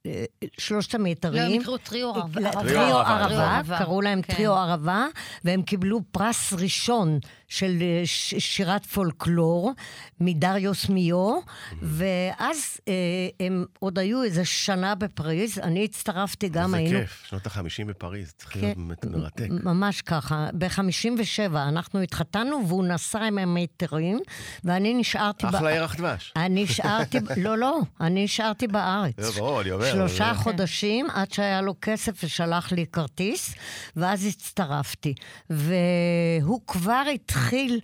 אה, 0.06 0.24
שלושת 0.58 0.96
המיתרים. 0.96 1.44
לא, 1.44 1.56
הם 1.56 1.62
נקראו 1.62 1.78
טריו 1.78 2.10
ערבה. 2.16 2.52
טריו 2.52 2.98
ערבה, 2.98 3.78
קראו 3.78 4.02
להם 4.02 4.22
כן. 4.22 4.34
טריו 4.34 4.54
ערבה, 4.54 5.06
והם 5.44 5.62
קיבלו 5.62 6.02
פרס 6.12 6.54
ראשון 6.54 7.20
של 7.48 7.78
אה, 7.82 8.02
שירת 8.40 8.86
פולקלור 8.86 9.72
מדריוס 10.20 10.90
מיו, 10.90 11.40
ואז 11.82 12.78
אה, 12.88 12.94
הם 13.40 13.66
עוד 13.80 14.00
היו 14.02 14.24
איזה 14.24 14.46
שנה 14.46 14.96
בפריז, 14.96 15.60
אני 15.60 15.86
הצטרפתי 15.86 16.50
גם, 16.50 16.74
היינו... 16.74 16.96
איזה 16.96 17.02
כיף, 17.02 17.26
שנות 17.30 17.46
החמישים 17.46 17.88
בפריז, 17.88 18.34
צריך 18.38 18.56
להיות 18.56 18.76
כן, 19.02 19.10
מרתק. 19.10 19.48
ממש 19.50 20.02
ככה. 20.02 20.50
ב-57 20.54 21.56
אנחנו 21.56 22.00
התחתנו 22.00 22.68
והוא 22.68 22.86
נסע 22.86 23.20
עם 23.20 23.38
המיתרים, 23.38 24.20
ואני 24.64 24.94
נשארתי... 24.94 25.48
אחלה 25.48 25.72
ירח 25.72 25.96
דבש. 25.96 26.34
אני 26.36 26.64
נשארתי, 26.64 27.18
לא, 27.38 27.58
לא, 27.58 27.80
אני 28.02 28.24
נשארתי 28.24 28.68
בארץ. 28.68 29.14
זה 29.18 29.32
ברור, 29.40 29.62
אני 29.62 29.72
אומר. 29.72 29.92
שלושה 29.92 30.34
חודשים 30.34 31.10
עד 31.10 31.32
שהיה 31.32 31.62
לו 31.62 31.76
כסף 31.82 32.24
ושלח 32.24 32.72
לי 32.72 32.86
כרטיס, 32.92 33.56
ואז 33.96 34.26
הצטרפתי. 34.26 35.14
והוא 35.50 36.62
כבר 36.68 37.04
התחיל... 37.14 37.80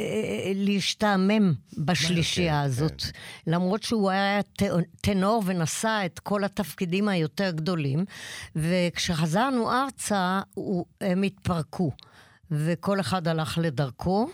אה, 0.00 0.52
להשתעמם 0.54 1.52
בשלישייה 1.78 2.60
כן, 2.60 2.66
הזאת. 2.66 3.02
כן. 3.02 3.10
למרות 3.46 3.82
שהוא 3.82 4.10
היה 4.10 4.40
טנור 5.00 5.42
ונשא 5.46 6.02
את 6.06 6.18
כל 6.18 6.44
התפקידים 6.44 7.08
היותר 7.08 7.50
גדולים, 7.50 8.04
וכשחזרנו 8.56 9.72
ארצה, 9.72 10.40
הם 11.00 11.22
התפרקו, 11.22 11.92
וכל 12.50 13.00
אחד 13.00 13.28
הלך 13.28 13.58
לדרכו, 13.62 14.28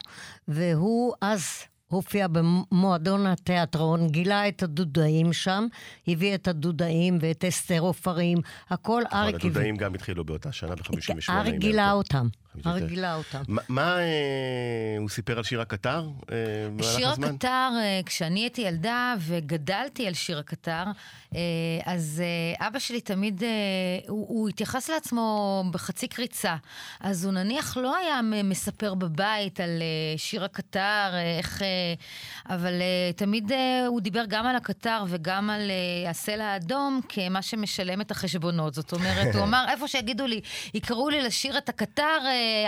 והוא 0.49 1.15
אז 1.21 1.43
הופיע 1.87 2.27
במועדון 2.29 3.27
התיאטרון, 3.27 4.09
גילה 4.09 4.49
את 4.49 4.63
הדודאים 4.63 5.33
שם, 5.33 5.67
הביא 6.09 6.35
את 6.35 6.49
הדודאים 6.49 7.19
ואת 7.21 7.45
אסתר 7.45 7.81
עופרים, 7.81 8.39
הכל 8.71 9.03
נכון, 9.07 9.19
אריק... 9.21 9.35
נכון, 9.35 9.51
הדודאים 9.51 9.77
גם 9.77 9.95
התחילו 9.95 10.25
באותה 10.25 10.53
שנה, 10.53 10.75
ב-58. 10.75 11.33
אריק 11.33 11.55
גילה 11.55 11.93
אותם. 11.93 12.27
הרגילה 12.65 13.15
אותה. 13.15 13.41
מה 13.69 13.99
אה, 13.99 14.05
הוא 14.99 15.09
סיפר 15.09 15.39
על 15.39 15.45
שיר 15.45 15.61
הקטר 15.61 16.09
אה, 16.33 16.85
שיר 16.97 17.09
הקטר, 17.09 17.71
אה, 17.77 18.01
כשאני 18.07 18.41
הייתי 18.41 18.61
ילדה 18.61 19.15
וגדלתי 19.19 20.07
על 20.07 20.15
שיר 20.15 20.39
הקטר, 20.39 20.85
אז 21.85 22.23
אבא 22.59 22.79
שלי 22.79 23.01
תמיד, 23.01 23.43
הוא 24.09 24.49
התייחס 24.49 24.91
לעצמו 24.91 25.65
בחצי 25.71 26.09
קריצה. 26.09 26.57
אז 27.01 27.25
הוא 27.25 27.33
נניח 27.33 27.77
לא 27.77 27.97
היה 27.97 28.21
מספר 28.23 28.95
בבית 28.95 29.61
על 29.61 29.83
שיר 30.17 30.45
הקטר, 30.45 31.11
איך... 31.39 31.63
אבל 32.49 32.73
תמיד 33.17 33.53
הוא 33.87 34.01
דיבר 34.01 34.25
גם 34.29 34.47
על 34.47 34.57
הקטר 34.57 35.05
וגם 35.09 35.51
על 35.51 35.71
הסלע 36.09 36.45
האדום 36.45 37.01
כמה 37.09 37.43
שמשלם 37.43 38.01
את 38.01 38.11
החשבונות. 38.11 38.75
זאת 38.75 38.93
אומרת, 38.93 39.35
הוא 39.35 39.45
אמר, 39.49 39.65
איפה 39.69 39.89
שיגידו 39.89 40.27
לי, 40.27 40.41
יקראו 40.75 41.09
לי 41.09 41.23
לשיר 41.23 41.59
את 41.59 41.69
הקטר, 41.69 42.19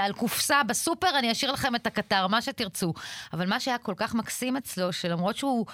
על 0.01 0.13
קופסה 0.13 0.63
בסופר, 0.63 1.19
אני 1.19 1.33
אשאיר 1.33 1.53
לכם 1.53 1.75
את 1.75 1.87
הקטר, 1.87 2.27
מה 2.27 2.43
שתרצו. 2.43 2.93
אבל 3.33 3.49
מה 3.49 3.61
שהיה 3.61 3.79
כל 3.79 3.95
כך 3.97 4.15
מקסים 4.15 4.57
אצלו, 4.57 4.93
שלמרות 4.93 5.37
שהוא... 5.37 5.67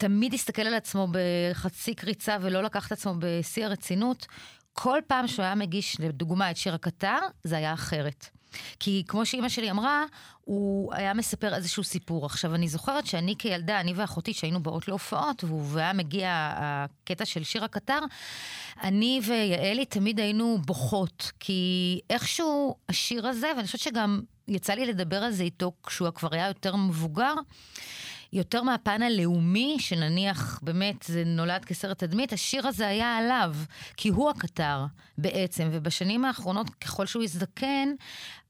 תמיד 0.00 0.34
הסתכל 0.34 0.62
על 0.62 0.74
עצמו 0.74 1.08
בחצי 1.10 1.94
קריצה 1.94 2.36
ולא 2.40 2.62
לקח 2.62 2.86
את 2.86 2.92
עצמו 2.92 3.14
בשיא 3.18 3.66
הרצינות, 3.66 4.26
כל 4.82 4.98
פעם 5.06 5.28
שהוא 5.28 5.44
היה 5.44 5.54
מגיש, 5.54 5.96
לדוגמה, 6.00 6.50
את 6.50 6.56
שיר 6.56 6.74
הקטר, 6.74 7.18
זה 7.44 7.56
היה 7.56 7.72
אחרת. 7.72 8.26
כי 8.78 9.04
כמו 9.08 9.26
שאימא 9.26 9.48
שלי 9.48 9.70
אמרה, 9.70 10.04
הוא 10.40 10.94
היה 10.94 11.14
מספר 11.14 11.54
איזשהו 11.54 11.84
סיפור. 11.84 12.26
עכשיו, 12.26 12.54
אני 12.54 12.68
זוכרת 12.68 13.06
שאני 13.06 13.34
כילדה, 13.38 13.80
אני 13.80 13.92
ואחותי, 13.96 14.34
שהיינו 14.34 14.62
באות 14.62 14.88
להופעות, 14.88 15.44
והיה 15.44 15.92
מגיע 15.92 16.52
הקטע 16.56 17.24
של 17.24 17.44
שיר 17.44 17.64
הקטר, 17.64 17.98
אני 18.82 19.20
ויעלי 19.26 19.84
תמיד 19.84 20.20
היינו 20.20 20.58
בוכות, 20.66 21.32
כי 21.40 22.00
איכשהו 22.10 22.76
השיר 22.88 23.26
הזה, 23.26 23.52
ואני 23.56 23.66
חושבת 23.66 23.80
שגם 23.80 24.20
יצא 24.48 24.72
לי 24.72 24.86
לדבר 24.86 25.22
על 25.22 25.32
זה 25.32 25.42
איתו 25.42 25.72
כשהוא 25.86 26.10
כבר 26.10 26.28
היה 26.32 26.48
יותר 26.48 26.76
מבוגר, 26.76 27.34
יותר 28.32 28.62
מהפן 28.62 29.02
הלאומי, 29.02 29.76
שנניח 29.78 30.60
באמת 30.62 31.02
זה 31.02 31.22
נולד 31.26 31.64
כסרט 31.64 31.98
תדמית, 31.98 32.32
השיר 32.32 32.66
הזה 32.66 32.88
היה 32.88 33.16
עליו, 33.16 33.54
כי 33.96 34.08
הוא 34.08 34.30
הקטר 34.30 34.84
בעצם, 35.18 35.68
ובשנים 35.72 36.24
האחרונות, 36.24 36.70
ככל 36.70 37.06
שהוא 37.06 37.22
הזדקן, 37.22 37.88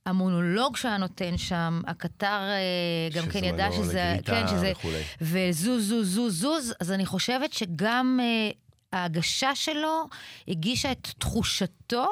המונולוג 0.07 0.77
שהיה 0.77 0.97
נותן 0.97 1.39
שם, 1.39 1.83
הקטר 1.87 2.27
אה, 2.27 3.09
גם 3.15 3.29
כן 3.29 3.45
ידע 3.45 3.73
שזה... 3.73 4.17
כן, 4.25 4.49
שזה... 4.49 4.73
וכולי. 4.73 5.03
וזוז, 5.21 5.89
זוז, 5.89 6.15
זוז, 6.15 6.41
זוז, 6.41 6.75
אז 6.81 6.93
אני 6.93 7.07
חושבת 7.07 7.53
שגם 7.53 8.21
אה, 8.23 8.51
ההגשה 8.93 9.55
שלו 9.55 10.09
הגישה 10.49 10.93
את 10.93 11.09
תחושתו 11.19 12.07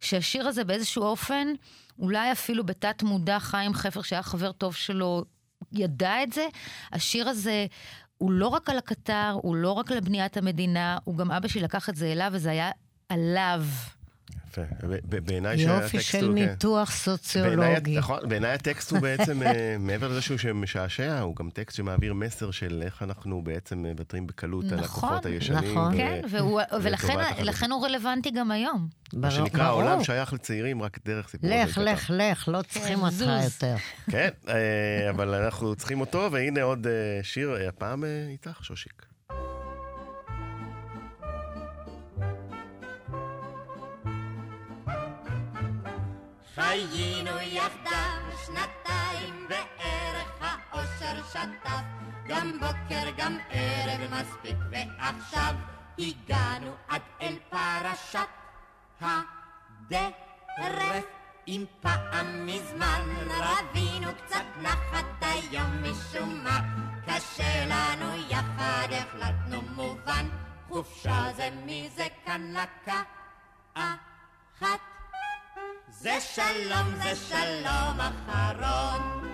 שהשיר 0.00 0.48
הזה 0.48 0.64
באיזשהו 0.64 1.02
אופן, 1.02 1.48
אולי 1.98 2.32
אפילו 2.32 2.66
בתת 2.66 3.02
מודע, 3.02 3.38
חיים 3.38 3.74
חפר, 3.74 4.02
שהיה 4.02 4.22
חבר 4.22 4.52
טוב 4.52 4.74
שלו, 4.74 5.24
ידע 5.72 6.22
את 6.22 6.32
זה. 6.32 6.46
השיר 6.92 7.28
הזה 7.28 7.66
הוא 8.18 8.32
לא 8.32 8.48
רק 8.48 8.70
על 8.70 8.78
הקטר, 8.78 9.38
הוא 9.42 9.56
לא 9.56 9.72
רק 9.72 9.92
על 9.92 10.00
בניית 10.00 10.36
המדינה, 10.36 10.98
הוא 11.04 11.16
גם 11.16 11.30
אבא 11.30 11.48
שלי 11.48 11.60
לקח 11.60 11.88
את 11.88 11.96
זה 11.96 12.12
אליו, 12.12 12.30
וזה 12.32 12.50
היה 12.50 12.70
עליו. 13.08 13.62
יפה. 14.48 14.62
בעיניי 15.04 15.58
שהטקסט 15.58 15.74
הוא... 15.74 15.82
יופי 15.82 16.00
של 16.00 16.26
כן. 16.26 16.32
ניתוח 16.34 16.90
סוציולוגי. 16.90 17.98
נכון, 17.98 18.18
בעיניי 18.28 18.52
הטקסט 18.52 18.90
הוא 18.90 18.98
בעצם, 18.98 19.42
אה, 19.42 19.76
מעבר 19.78 20.08
לזה 20.08 20.22
שהוא 20.22 20.52
משעשע, 20.52 21.20
הוא 21.20 21.36
גם 21.36 21.50
טקסט 21.50 21.76
שמעביר 21.76 22.14
מסר 22.14 22.50
של 22.50 22.82
איך 22.84 23.02
אנחנו 23.02 23.42
בעצם 23.42 23.78
מוותרים 23.78 24.26
בקלות 24.26 24.64
על 24.64 24.80
נכון, 24.80 24.84
הכוחות 24.84 25.26
הישנים. 25.26 25.70
נכון, 25.70 25.96
כן, 25.96 26.20
ולכן 27.38 27.70
הוא 27.70 27.86
רלוונטי 27.86 28.30
גם 28.30 28.50
היום. 28.50 28.88
מה 29.12 29.30
שנקרא, 29.30 29.62
העולם 29.62 30.04
שייך 30.04 30.32
לצעירים 30.32 30.82
רק 30.82 30.98
דרך 31.04 31.28
סיפור. 31.28 31.50
לך, 31.50 31.78
לך, 31.78 32.10
לך, 32.14 32.48
לא 32.48 32.62
צריכים 32.62 33.02
אותך 33.02 33.24
יותר. 33.44 33.74
כן, 34.10 34.28
אה, 34.48 35.10
אבל 35.10 35.34
אנחנו 35.34 35.76
צריכים 35.76 36.00
אותו, 36.00 36.28
והנה 36.32 36.62
עוד 36.62 36.86
אה, 36.86 37.20
שיר, 37.22 37.56
הפעם 37.68 38.04
איתך, 38.04 38.58
שושיק. 38.64 39.07
חיינו 46.58 47.40
יחדיו 47.40 48.38
שנתיים 48.46 49.48
בערך 49.48 50.30
האושר 50.40 51.22
שטף. 51.28 51.82
גם 52.26 52.52
בוקר 52.60 53.10
גם 53.16 53.36
ערב 53.50 54.10
מספיק 54.10 54.56
ועכשיו 54.70 55.54
הגענו 55.98 56.72
עד 56.88 57.02
אל 57.22 57.36
פרשת 57.50 58.28
הדרך. 59.00 61.04
אם 61.48 61.64
פעם 61.80 62.46
מזמן 62.46 63.00
רבינו 63.28 64.10
קצת 64.24 64.44
נחת 64.62 65.04
היום 65.20 65.82
משום 65.82 66.44
מה 66.44 66.60
קשה 67.06 67.66
לנו 67.66 68.16
יחד 68.28 68.88
החלטנו 68.92 69.62
מובן 69.62 70.28
חופשה 70.68 71.28
זה 71.36 71.48
מי 71.66 71.90
זה 71.96 72.06
כאן 72.24 72.52
לקה 72.52 73.02
אחת 73.74 74.97
זה 75.90 76.18
שלום, 76.20 76.94
זה 77.02 77.16
שלום 77.16 78.00
אחרון, 78.00 79.30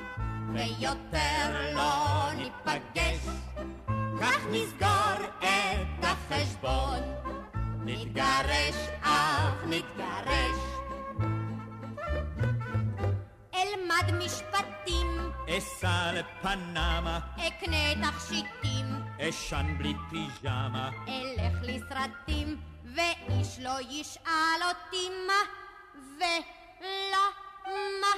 ויותר 0.52 1.74
לא 1.74 2.32
ניפגש. 2.36 3.26
כך 4.20 4.38
נסגור 4.50 5.26
את 5.38 6.04
החשבון, 6.04 6.98
נתגרש, 7.84 8.76
אך 9.02 9.64
נתגרש. 9.66 10.58
אלמד 13.54 14.24
משפטים, 14.24 15.32
אסע 15.48 16.12
לפנמה, 16.12 17.20
אקנה 17.36 18.10
תכשיטים, 18.10 18.86
אשן 19.20 19.74
בלי 19.78 19.94
פיג'מה, 20.10 20.90
אלך 21.08 21.58
לסרטים, 21.62 22.60
ואיש 22.94 23.58
לא 23.58 23.78
ישאל 23.90 24.60
אותי 24.68 25.08
מה 25.26 25.63
ולמה? 26.18 28.12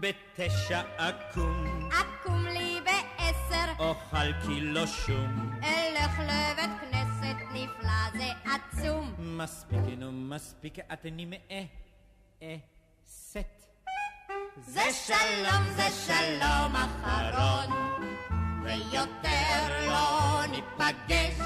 בתשע 0.00 0.82
אקום. 0.96 1.88
אקום 1.92 2.44
לי 2.46 2.80
בעשר. 2.84 3.72
אוכל 3.78 4.32
קילו 4.46 4.86
שום. 4.86 5.60
אלך 5.64 6.18
לבית 6.18 6.70
כנסת 6.80 7.36
נפלא 7.52 8.10
זה 8.12 8.32
עצום. 8.44 9.14
מספיק 9.18 9.80
נו 9.98 10.12
מספיק 10.12 10.78
את 10.78 11.00
נמאה. 11.04 11.62
אה, 12.42 12.56
סט. 13.06 13.36
זה 14.56 14.82
שלום 15.06 15.64
זה 15.76 15.86
שלום 16.06 16.76
אחרון. 16.76 17.70
ויותר 18.62 19.86
לא 19.86 20.46
ניפגש. 20.46 21.38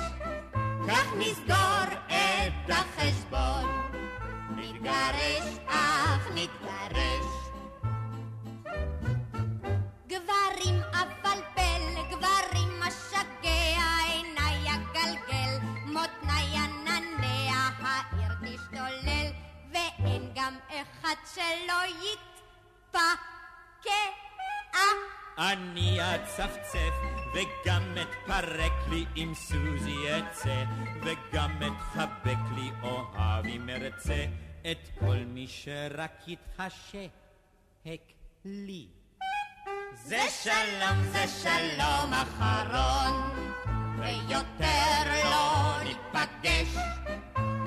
כך 0.88 1.12
נסגור 1.18 1.98
את 2.06 2.70
החשבון. 2.70 3.93
נתגרש, 4.64 5.58
אך 5.66 6.28
נתגרש. 6.34 7.26
גברים 10.06 10.80
אפלפל, 10.90 11.82
גברים 12.10 12.80
משגע, 12.80 13.86
עיניי 14.06 14.66
אגלגל, 14.74 15.58
מותניי 15.86 16.56
עננע, 16.56 17.68
העיר 17.82 18.32
תשתולל, 18.42 19.30
ואין 19.72 20.30
גם 20.34 20.54
אחד 20.68 21.16
שלא 21.34 21.80
יתפקע. 22.02 23.04
אני 25.38 25.98
אצפצף 26.00 26.94
וגם 27.34 27.82
אתפרק 28.02 28.72
לי 28.90 29.04
עם 29.14 29.34
סוזי 29.34 30.18
אצא 30.18 30.64
וגם 31.02 31.50
אתחבק 31.62 32.38
לי 32.56 32.70
אוהב 32.82 33.46
אם 33.46 33.68
ארצה 33.68 34.24
את 34.70 34.88
כל 35.00 35.16
מי 35.16 35.46
שרק 35.48 36.28
יתחשק 36.28 37.10
לי. 38.44 38.86
זה 39.94 40.20
שלום, 40.42 41.04
זה 41.12 41.24
שלום 41.42 42.12
אחרון, 42.12 43.30
ויותר 43.98 45.24
לא 45.24 45.78
ניפגש. 45.84 46.76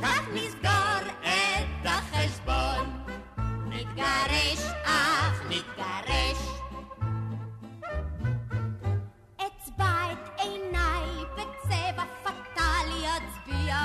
כך 0.02 0.22
נסגור 0.34 1.12
את 1.22 1.86
החשבון, 1.86 3.04
נתגרש, 3.70 4.87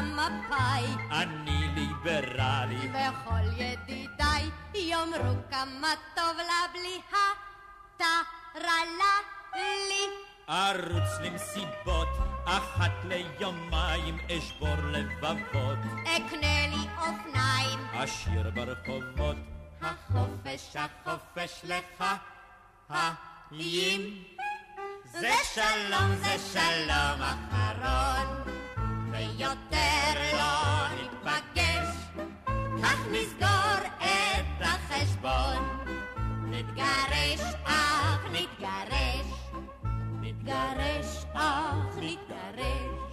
מפאי. 0.03 0.87
אני 1.11 1.69
ליברלי, 1.75 2.91
וכל 2.91 3.63
ידידיי 3.63 4.51
יאמרו 4.75 5.35
כמה 5.51 5.95
טוב 6.15 6.37
לה 6.37 6.67
בלי 6.73 7.01
הטרלה 7.11 9.15
לי. 9.63 10.07
ארוץ 10.49 11.21
למסיבות, 11.21 12.09
אחת 12.45 12.91
ליומיים 13.05 14.19
אשבור 14.31 14.77
לבבות, 14.85 15.79
אקנה 16.05 16.67
לי 16.69 16.89
אופניים, 16.99 17.79
אשיר 17.95 18.51
ברחובות, 18.51 19.37
החופש, 19.83 20.77
החופש 20.77 21.61
לך, 21.65 22.05
חיים. 22.89 24.25
זה 25.05 25.33
שלום, 25.55 26.17
זה 26.17 26.37
שלום 26.53 27.23
אחרון, 27.23 28.43
ויותר 29.13 30.33
לא 30.33 30.89
ניפגש, 30.95 31.89
כך 32.83 33.07
נסגור 33.13 33.89
את 33.99 34.61
החשבון, 34.61 35.87
נתגרש, 36.51 37.41
אך 37.65 38.27
נתגרש, 38.33 39.27
נתגרש, 40.21 41.25
אך 41.35 41.97
נתגרש, 41.97 43.13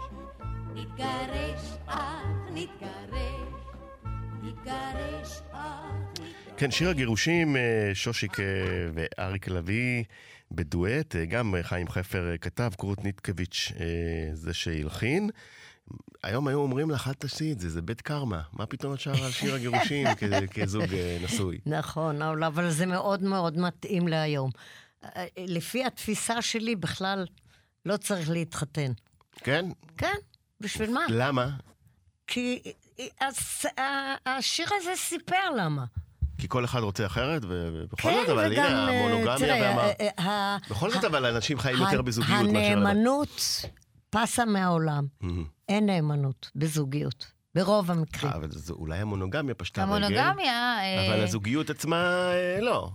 נתגרש, 0.75 1.77
אך 1.87 2.25
נתגרש. 2.53 2.99
כן, 6.59 6.71
שיר 6.71 6.89
הגירושים, 6.89 7.55
אה, 7.55 7.91
שושיק 7.93 8.39
אה, 8.39 8.45
ואריק 8.93 9.47
לביא 9.47 10.03
בדואט, 10.51 11.15
אה, 11.15 11.25
גם 11.25 11.55
חיים 11.61 11.87
חפר 11.87 12.33
כתב, 12.41 12.71
קורות 12.77 13.03
ניטקביץ' 13.03 13.71
זה 14.33 14.53
שהלחין. 14.53 15.29
היום 16.23 16.47
היו 16.47 16.59
אומרים 16.59 16.91
לך, 16.91 17.07
אל 17.07 17.13
תעשי 17.13 17.51
את 17.51 17.59
זה, 17.59 17.69
זה 17.69 17.81
בית 17.81 18.01
קרמה. 18.01 18.41
מה 18.53 18.65
פתאום 18.65 18.93
את 18.93 18.99
שרה 18.99 19.25
על 19.25 19.31
שיר 19.31 19.55
הגירושים 19.55 20.07
כזוג 20.61 20.83
נשוי? 21.23 21.59
נכון, 21.65 22.21
אבל 22.21 22.69
זה 22.69 22.85
מאוד 22.85 23.23
מאוד 23.23 23.57
מתאים 23.57 24.07
להיום. 24.07 24.51
לפי 25.37 25.85
התפיסה 25.85 26.41
שלי, 26.41 26.75
בכלל 26.75 27.25
לא 27.85 27.97
צריך 27.97 28.29
להתחתן. 28.29 28.91
כן? 29.35 29.65
כן, 29.97 30.15
בשביל 30.61 30.93
מה? 30.93 31.05
למה? 31.09 31.49
כי 32.27 32.61
השיר 34.25 34.67
הזה 34.79 34.91
סיפר 34.95 35.49
למה. 35.57 35.85
כי 36.37 36.47
כל 36.47 36.65
אחד 36.65 36.79
רוצה 36.79 37.05
אחרת, 37.05 37.41
ובכל 37.47 38.13
זאת, 38.13 38.29
אבל 38.29 38.53
הנה, 38.53 38.89
המונוגמיה 38.89 39.55
והמה... 40.17 40.57
בכל 40.69 40.91
זאת, 40.91 41.03
אבל 41.03 41.25
אנשים 41.25 41.59
חיים 41.59 41.77
יותר 41.77 42.01
בזוגיות 42.01 42.41
מאשר... 42.41 42.57
הנאמנות 42.57 43.61
פסה 44.09 44.45
מהעולם. 44.45 45.07
אין 45.69 45.85
נאמנות 45.85 46.51
בזוגיות. 46.55 47.31
ברוב 47.55 47.91
המקרים. 47.91 48.33
אבל 48.33 48.49
אולי 48.69 48.99
המונוגמיה 48.99 49.55
פשטה 49.55 49.83
רגל. 49.83 49.93
המונוגמיה... 49.93 50.77
אבל 51.09 51.23
הזוגיות 51.23 51.69
עצמה, 51.69 52.31
לא. 52.61 52.89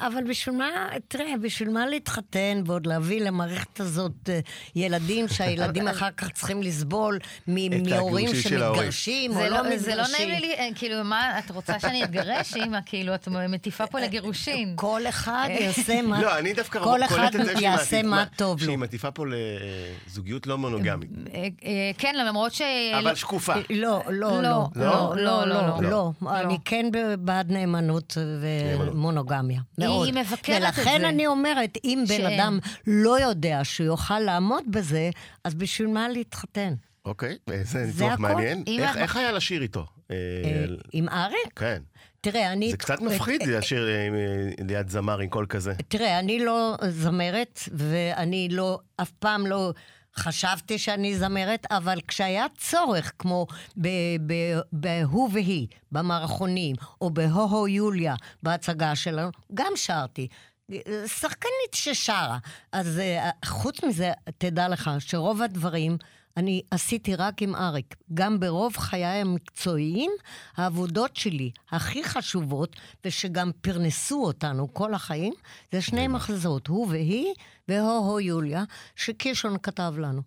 אבל 0.00 0.24
בשביל 0.28 0.56
מה, 0.56 0.68
תראה, 1.08 1.32
בשביל 1.42 1.70
מה 1.70 1.86
להתחתן 1.86 2.62
ועוד 2.66 2.86
להביא 2.86 3.20
למערכת 3.20 3.80
הזאת 3.80 4.30
ילדים 4.74 5.28
שהילדים 5.28 5.88
אחר 5.88 6.10
כך 6.16 6.30
צריכים 6.30 6.62
לסבול 6.62 7.18
מהורים 7.46 8.34
שמתגרשים 8.34 9.30
או 9.36 9.40
לא 9.40 9.62
מתגרשים? 9.62 9.78
זה 9.78 9.94
לא 9.94 10.04
נעים 10.18 10.40
לי, 10.40 10.72
כאילו, 10.74 11.04
מה, 11.04 11.38
את 11.38 11.50
רוצה 11.50 11.80
שאני 11.80 12.04
אתגרש, 12.04 12.56
אמא? 12.56 12.78
כאילו, 12.86 13.14
את 13.14 13.28
מטיפה 13.28 13.86
פה 13.86 14.00
לגירושין. 14.00 14.72
כל 14.76 15.02
אחד 15.08 15.48
יעשה 15.60 16.02
מה... 16.02 16.22
לא, 16.22 16.38
אני 16.38 16.52
דווקא 16.52 16.80
קולט 16.80 17.36
את 17.36 17.44
זה 17.44 17.52
יעשה 17.60 18.02
מה 18.02 18.24
טוב 18.36 18.60
לו. 18.60 18.66
שהיא 18.66 18.78
מטיפה 18.78 19.10
פה 19.10 19.24
לזוגיות 20.06 20.46
לא 20.46 20.58
מונוגמית. 20.58 21.10
כן, 21.98 22.14
למרות 22.18 22.54
ש... 22.54 22.62
אבל 22.98 23.14
שקופה. 23.14 23.54
לא, 23.70 24.02
לא, 24.08 24.42
לא, 24.42 24.68
לא, 25.16 25.46
לא, 25.46 25.82
לא. 25.82 26.12
אני 26.30 26.56
כן 26.64 26.86
בעד 27.18 27.52
נאמנות 27.52 28.16
ומונוגמיה. 28.40 29.43
מונוגמיה, 29.44 29.60
מאוד. 29.78 30.06
היא 30.06 30.14
מבקרת 30.14 30.62
את 30.68 30.74
זה. 30.74 30.80
ולכן 30.80 31.04
אני 31.04 31.26
אומרת, 31.26 31.78
אם 31.84 32.04
בן 32.08 32.26
אדם 32.26 32.58
לא 32.86 33.20
יודע 33.20 33.60
שיוכל 33.64 34.18
לעמוד 34.18 34.64
בזה, 34.70 35.10
אז 35.44 35.54
בשביל 35.54 35.88
מה 35.88 36.08
להתחתן? 36.08 36.74
אוקיי, 37.04 37.36
זה 37.62 37.84
ניתוח 37.86 38.18
מעניין. 38.18 38.64
איך 38.96 39.16
היה 39.16 39.32
לשיר 39.32 39.62
איתו? 39.62 39.86
עם 40.92 41.08
אריק? 41.08 41.52
כן. 41.56 41.82
תראה, 42.20 42.52
אני... 42.52 42.70
זה 42.70 42.76
קצת 42.76 43.00
מפחיד 43.00 43.42
לשיר 43.46 43.88
ליד 44.68 44.88
זמר 44.88 45.18
עם 45.18 45.28
קול 45.28 45.46
כזה. 45.48 45.72
תראה, 45.88 46.18
אני 46.18 46.44
לא 46.44 46.76
זמרת, 46.88 47.60
ואני 47.72 48.48
לא, 48.50 48.78
אף 48.96 49.10
פעם 49.10 49.46
לא... 49.46 49.72
חשבתי 50.16 50.78
שאני 50.78 51.18
זמרת, 51.18 51.66
אבל 51.70 51.98
כשהיה 52.08 52.46
צורך, 52.58 53.12
כמו 53.18 53.46
ב"הוא 54.72 55.30
והיא", 55.32 55.66
במערכונים, 55.92 56.76
או 57.00 57.10
ב"הו-הו 57.10 57.68
יוליה", 57.68 58.14
בהצגה 58.42 58.96
שלנו, 58.96 59.30
גם 59.54 59.72
שרתי. 59.76 60.28
שחקנית 61.06 61.74
ששרה. 61.74 62.38
אז 62.72 63.00
חוץ 63.44 63.84
מזה, 63.84 64.12
תדע 64.38 64.68
לך 64.68 64.90
שרוב 64.98 65.42
הדברים 65.42 65.96
אני 66.36 66.62
עשיתי 66.70 67.14
רק 67.14 67.42
עם 67.42 67.54
אריק. 67.54 67.94
גם 68.14 68.40
ברוב 68.40 68.76
חיי 68.76 69.04
המקצועיים, 69.04 70.10
העבודות 70.56 71.16
שלי 71.16 71.50
הכי 71.70 72.04
חשובות, 72.04 72.76
ושגם 73.04 73.50
פרנסו 73.60 74.24
אותנו 74.24 74.74
כל 74.74 74.94
החיים, 74.94 75.34
זה 75.72 75.82
שני 75.82 76.08
מחזות, 76.08 76.66
הוא 76.66 76.86
והיא, 76.90 77.34
והו-הו 77.68 78.20
יוליה, 78.20 78.64
שקישון 78.96 79.56
כתב 79.62 79.94
לנו. 79.98 80.22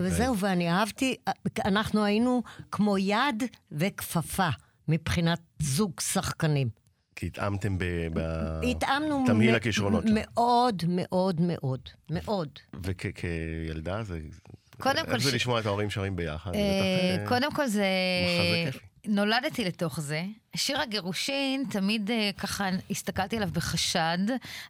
וזהו, 0.00 0.38
ואני 0.38 0.70
אהבתי, 0.70 1.16
אנחנו 1.64 2.04
היינו 2.04 2.42
כמו 2.70 2.98
יד 2.98 3.42
וכפפה 3.72 4.48
מבחינת 4.88 5.40
זוג 5.58 6.00
שחקנים. 6.00 6.68
כי 7.16 7.26
התאמתם 7.26 7.76
בתמהיל 9.24 9.54
הכישרונות. 9.54 10.04
מאוד, 10.14 10.82
מאוד, 10.88 11.40
מאוד, 11.40 11.88
מאוד. 12.10 12.48
וכילדה 12.82 14.02
זה... 14.02 14.20
קודם 14.78 15.06
כל... 15.06 15.12
איך 15.12 15.22
זה 15.22 15.32
לשמוע 15.32 15.60
את 15.60 15.66
ההורים 15.66 15.90
שרים 15.90 16.16
ביחד? 16.16 16.52
קודם 17.28 17.52
כל 17.52 17.66
זה... 17.66 17.86
נולדתי 19.06 19.64
לתוך 19.64 20.00
זה. 20.00 20.22
שיר 20.56 20.80
הגירושין, 20.80 21.64
תמיד 21.70 22.10
uh, 22.10 22.40
ככה 22.40 22.68
הסתכלתי 22.90 23.36
עליו 23.36 23.48
בחשד, 23.52 24.18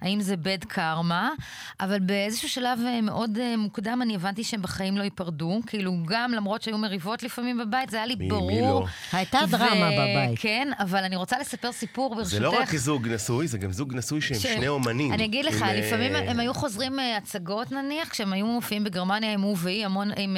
האם 0.00 0.20
זה 0.20 0.36
בד 0.36 0.64
קרמה, 0.68 1.30
אבל 1.80 2.00
באיזשהו 2.00 2.48
שלב 2.48 2.78
uh, 2.78 3.02
מאוד 3.02 3.36
uh, 3.36 3.56
מוקדם 3.56 4.00
אני 4.02 4.14
הבנתי 4.14 4.44
שהם 4.44 4.62
בחיים 4.62 4.96
לא 4.96 5.02
ייפרדו, 5.02 5.60
כאילו 5.66 5.92
גם 6.06 6.32
למרות 6.32 6.62
שהיו 6.62 6.78
מריבות 6.78 7.22
לפעמים 7.22 7.58
בבית, 7.58 7.90
זה 7.90 7.96
היה 7.96 8.06
לי 8.06 8.14
מי, 8.14 8.28
ברור. 8.28 8.50
מי 8.50 8.60
לא? 8.60 8.86
הייתה 9.12 9.38
דרמה 9.50 9.90
בבית. 9.90 10.38
כן, 10.38 10.68
אבל 10.78 11.04
אני 11.04 11.16
רוצה 11.16 11.38
לספר 11.38 11.72
סיפור 11.72 12.14
ברשותך. 12.14 12.32
זה 12.32 12.40
לא 12.40 12.60
רק 12.60 12.76
זוג 12.76 13.08
נשוי, 13.08 13.48
זה 13.48 13.58
גם 13.58 13.72
זוג 13.72 13.94
נשוי 13.94 14.20
שהם 14.20 14.38
ש... 14.38 14.42
שני 14.42 14.68
אומנים. 14.68 15.12
אני 15.12 15.24
אגיד 15.24 15.44
לך, 15.44 15.62
עם, 15.62 15.74
לפעמים 15.74 16.14
הם 16.14 16.40
היו 16.40 16.54
חוזרים 16.54 16.98
הצגות 17.16 17.72
נניח, 17.72 18.08
כשהם 18.08 18.32
היו 18.32 18.46
מופיעים 18.46 18.84
בגרמניה 18.84 19.32
עם 19.32 19.40
הובי, 19.40 19.84
המון, 19.84 20.10
עם 20.16 20.36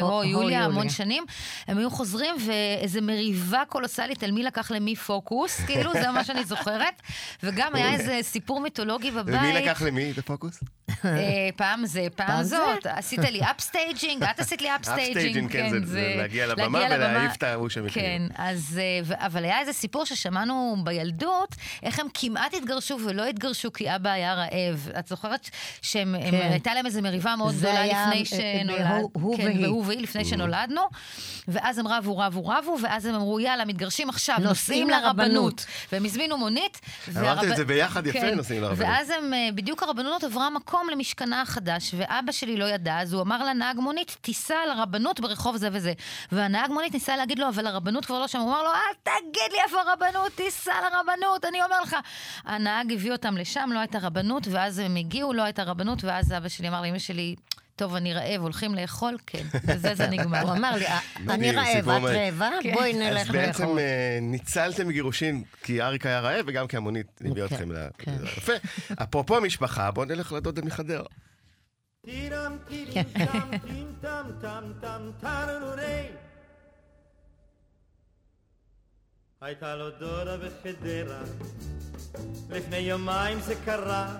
הו 0.00 0.24
יוליה, 0.24 0.64
המון 0.64 0.88
שנים, 0.88 1.24
הם 1.68 1.78
היו 1.78 1.90
חוזרים 1.90 2.34
ואיזה 2.68 3.00
מריבה 3.00 3.62
קולוסלית 3.68 4.22
על 4.22 4.30
מי 4.30 4.42
לקח 4.42 4.70
למי 4.70 4.96
פוקוס, 4.96 5.60
כאילו, 5.66 5.92
זה 5.92 6.10
מה 6.10 6.24
שאני 6.24 6.44
זוכרת. 6.44 7.02
וגם 7.42 7.74
היה 7.74 7.92
איזה 7.92 8.18
סיפור 8.22 8.60
מיתולוגי 8.60 9.10
בבית. 9.10 9.34
ומי 9.40 9.52
לקח 9.52 9.82
למי 9.82 10.10
את 10.10 10.18
הפוקוס? 10.18 10.60
פעם 11.56 11.86
זה, 11.86 12.06
פעם 12.16 12.42
זאת. 12.42 12.86
עשית 12.86 13.18
לי 13.18 13.40
upstaging, 13.50 14.22
את 14.22 14.40
עשית 14.40 14.62
לי 14.62 14.76
upstaging. 14.76 15.52
כן, 15.52 15.84
זה 15.84 16.14
להגיע 16.16 16.46
לבמה 16.46 16.78
ולהעיף 16.78 17.36
את 17.36 17.42
ההוא 17.42 17.68
שמכירים. 17.68 18.28
כן, 18.28 18.42
אז, 18.42 18.80
אבל 19.12 19.44
היה 19.44 19.60
איזה 19.60 19.72
סיפור 19.72 20.06
ששמענו 20.06 20.76
בילדות, 20.84 21.54
איך 21.82 22.00
הם 22.00 22.06
כמעט 22.14 22.54
התגרשו 22.54 22.98
ולא 23.04 23.24
התגרשו 23.24 23.72
כי 23.72 23.94
אבא 23.94 24.10
היה 24.10 24.34
רעב. 24.34 24.88
את 24.98 25.06
זוכרת 25.08 25.50
שהייתה 25.82 26.74
להם 26.74 26.86
איזו 26.86 27.02
מריבה 27.02 27.36
מאוד 27.36 27.54
גדולה 27.54 27.86
לפני 27.86 28.24
שנולדנו. 28.24 29.10
הוא 29.12 29.36
והיא. 29.38 29.66
והוא 29.66 29.86
והיא, 29.86 30.00
לפני 30.00 30.24
שנולדנו. 30.24 30.80
ואז 31.48 31.78
הם 31.78 31.88
רבו, 31.88 32.18
רבו, 32.18 32.46
רבו, 32.46 32.57
ואז 32.82 33.06
הם 33.06 33.14
אמרו, 33.14 33.40
יאללה, 33.40 33.64
מתגרשים, 33.64 34.08
עכשיו? 34.08 34.36
נוסעים 34.40 34.90
לרבנות. 34.90 35.66
והם 35.92 36.04
הזמינו 36.04 36.38
מונית. 36.38 36.80
אמרתי 37.16 37.50
את 37.50 37.56
זה 37.56 37.64
ביחד 37.64 38.06
יפה, 38.06 38.20
כן. 38.20 38.34
נוסעים 38.34 38.62
לרבנות. 38.62 38.88
ואז 38.88 39.10
הם, 39.10 39.34
אה, 39.34 39.48
בדיוק 39.54 39.82
הרבנות 39.82 40.24
עברה 40.24 40.50
מקום 40.50 40.88
למשכנה 40.92 41.42
החדש, 41.42 41.94
ואבא 41.96 42.32
שלי 42.32 42.56
לא 42.56 42.64
ידע, 42.64 43.00
אז 43.00 43.12
הוא 43.12 43.22
אמר 43.22 43.44
לנהג 43.44 43.78
מונית, 43.78 44.16
תיסע 44.20 44.56
לרבנות 44.68 45.20
ברחוב 45.20 45.56
זה 45.56 45.68
וזה. 45.72 45.92
והנהג 46.32 46.70
מונית 46.70 46.94
ניסה 46.94 47.16
להגיד 47.16 47.38
לו, 47.38 47.48
אבל 47.48 47.66
הרבנות 47.66 48.04
כבר 48.04 48.18
לא 48.18 48.26
שם. 48.26 48.38
הוא 48.38 48.50
אמר 48.50 48.62
לו, 48.62 48.70
אל 48.70 48.94
תגיד 49.02 49.52
לי 49.52 49.58
איפה 49.64 49.76
הרבנות, 49.80 50.32
תיסע 50.32 50.74
לרבנות, 50.82 51.44
אני 51.44 51.62
אומר 51.62 51.80
לך. 51.80 51.96
הנהג 52.44 52.92
הביא 52.92 53.12
אותם 53.12 53.36
לשם, 53.36 53.70
לא 53.72 53.78
הייתה 53.78 53.98
רבנות, 53.98 54.46
ואז 54.50 54.78
הם 54.78 54.96
הגיעו, 54.96 55.32
לא 55.32 55.42
הייתה 55.42 55.62
רבנות, 55.62 56.04
ואז 56.04 56.32
אבא 56.32 56.48
שלי 56.48 56.68
אמר 56.68 56.82
לאמא 56.82 56.98
שלי, 56.98 57.34
טוב, 57.78 57.94
אני 57.94 58.14
רעב, 58.14 58.40
הולכים 58.40 58.74
לאכול? 58.74 59.16
כן. 59.26 59.42
בזה 59.66 59.94
זה 59.94 60.06
נגמר. 60.06 60.40
הוא 60.40 60.52
אמר 60.52 60.76
לי, 60.76 60.86
אני 61.28 61.50
רעב, 61.50 61.88
את 61.88 62.02
רעבה? 62.04 62.50
כן. 62.62 62.74
בואי 62.74 62.92
נלך 62.92 63.30
לאכול. 63.30 63.40
אז 63.40 63.46
בעצם 63.46 63.78
אה, 63.78 64.18
ניצלתם 64.22 64.90
גירושין 64.90 65.42
כי 65.62 65.82
אריק 65.82 66.06
היה 66.06 66.20
רעב, 66.20 66.44
וגם 66.48 66.66
כי 66.66 66.76
המונית 66.76 67.20
הביאה 67.24 67.48
כן, 67.48 67.54
אתכם 67.54 67.72
ל... 67.72 67.76
כן. 67.98 68.16
יפה. 68.36 68.52
אפרופו 69.02 69.36
המשפחה, 69.36 69.90
בואו 69.90 70.06
נלך 70.06 70.32
לדודה 70.32 70.62
מחדרה. 70.62 71.04
הייתה 79.40 79.76
לו 79.76 79.90
דודה 79.90 80.36
בחדרה, 80.36 81.22
לפני 82.50 82.76
יומיים 82.76 83.40
זה 83.40 83.54
קרה. 83.64 84.16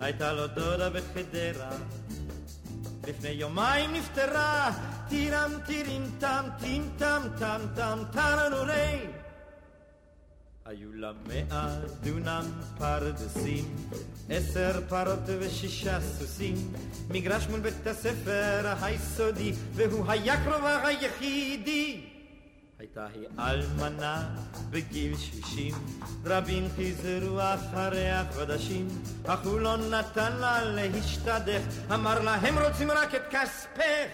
הייתה 0.00 0.32
לו 0.32 0.46
דודה 0.46 0.90
בחדרה, 0.90 1.70
לפני 3.06 3.28
יומיים 3.28 3.92
נפטרה, 3.92 4.70
טירם 5.08 5.52
טירים 5.66 6.10
טם 6.18 6.44
טים 6.60 6.90
טם 6.98 7.22
טם 7.38 7.60
טם 7.76 7.98
טרנורי. 8.12 9.06
היו 10.64 10.92
לה 10.92 11.12
מאה 11.26 11.76
דונם 12.02 12.44
פרדסים, 12.78 13.64
עשר 14.30 14.80
פרות 14.88 15.18
ושישה 15.40 16.00
סוסים, 16.00 16.72
מגרש 17.10 17.46
מול 17.46 17.60
בית 17.60 17.86
הספר 17.86 18.74
היסודי, 18.82 19.52
והוא 19.74 20.04
היה 20.08 20.44
קרובה 20.44 20.86
היחידי. 20.86 22.13
הייתה 22.84 23.06
היא 23.14 23.28
אלמנה 23.38 24.28
בגיל 24.70 25.16
שישים, 25.16 25.74
רבים 26.24 26.68
חיזרו 26.76 27.40
אחריה 27.40 28.24
חודשים, 28.34 28.88
אך 29.26 29.44
הוא 29.44 29.60
לא 29.60 29.76
נתן 29.76 30.36
לה 30.36 30.64
להשתדך, 30.64 31.60
אמר 31.94 32.20
לה 32.20 32.34
הם 32.34 32.58
רוצים 32.58 32.90
רק 32.90 33.14
את 33.14 33.22
כספך. 33.30 34.08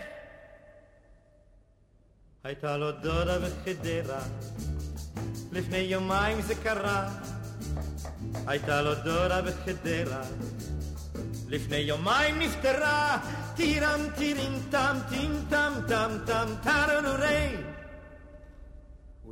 הייתה 2.45 2.77
לו 2.77 2.93
דודה 2.93 3.39
בחדרה, 3.39 4.23
לפני 5.53 5.79
יומיים 5.79 6.43
זה 6.43 6.55
קרה, 6.55 7.09
הייתה 8.47 8.83
לו 8.83 8.95
דודה 8.95 9.43
בחדרה, 9.43 10.23
לפני 11.49 11.77
יומיים 11.77 12.39
נפטרה, 12.39 13.19
טירם 13.57 14.01
טירים 14.17 14.63
טם 14.71 14.97
טים 15.09 15.45
טם 15.51 15.73
טם 16.27 16.49
טרנורי 16.63 17.57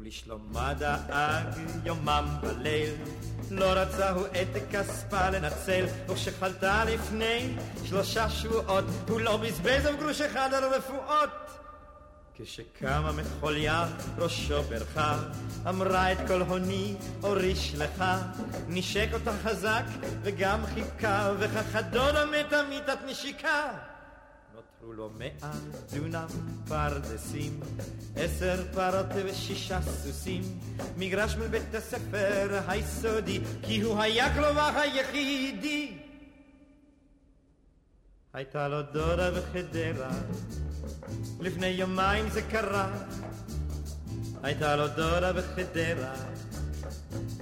ולשלומה 0.09 0.75
דאג 0.75 1.47
יומם 1.85 2.27
וליל. 2.43 2.95
לא 3.51 3.65
רצה 3.65 4.11
הוא 4.11 4.27
את 4.27 4.63
כספה 4.71 5.31
לנצל, 5.31 5.87
וכשחלתה 6.09 6.85
לפני 6.85 7.55
שלושה 7.85 8.31
שבועות, 8.31 8.85
הוא 9.09 9.21
לא 9.21 9.37
בזבז 9.37 9.87
אף 9.87 10.01
גרוש 10.01 10.21
אחד 10.21 10.55
על 10.55 10.65
רפואות. 10.65 11.31
כשקמה 12.35 13.13
מחוליה 13.13 13.87
ראשו 14.19 14.63
ברכה, 14.63 15.19
אמרה 15.69 16.13
את 16.13 16.19
כל 16.27 16.41
הוני 16.43 16.97
הוריש 17.21 17.75
לך, 17.75 18.05
נשק 18.69 19.09
אותה 19.13 19.33
חזק 19.45 19.85
וגם 20.23 20.61
חיכה, 20.75 21.33
וכך 21.39 21.75
הדודה 21.75 22.25
מתה 22.27 22.63
מיתת 22.69 22.99
נשיקה. 23.07 23.69
לו 24.93 25.11
מאה 25.19 25.53
דונם 25.93 26.27
פרדסים, 26.69 27.61
עשר 28.17 28.65
פרות 28.75 29.07
ושישה 29.25 29.83
סוסים, 29.83 30.43
מגרש 30.97 31.37
מבית 31.37 31.75
הספר 31.75 32.61
היסודי, 32.69 33.41
כי 33.63 33.81
הוא 33.81 34.01
היה 34.01 34.35
כלומר 34.35 34.79
היחידי. 34.79 35.99
הייתה 38.33 38.69
לו 38.69 38.83
דודה 38.83 39.31
בחדרה, 39.31 40.11
לפני 41.41 41.67
יומיים 41.67 42.31
זה 42.31 42.43
קרה. 42.43 42.91
הייתה 44.43 44.77
לו 44.77 44.89
דודה 44.89 45.33
בחדרה, 45.33 46.15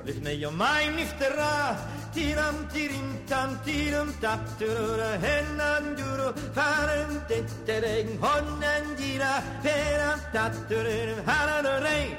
לפני 0.05 0.31
יומיים 0.31 0.97
נפטרה, 0.97 1.87
טירם 2.16 2.55
טירים 2.72 3.16
טם 3.26 3.48
טירם 3.64 4.09
טפ 4.20 4.59
טורורה 4.59 5.14
הננדורו 5.14 6.33
פרם 6.55 7.18
טטרג 7.29 8.07
הוננדירה 8.20 9.40
פרם 9.62 10.18
טפ 10.33 10.68
טוררה 10.68 11.22
הננורי 11.26 12.14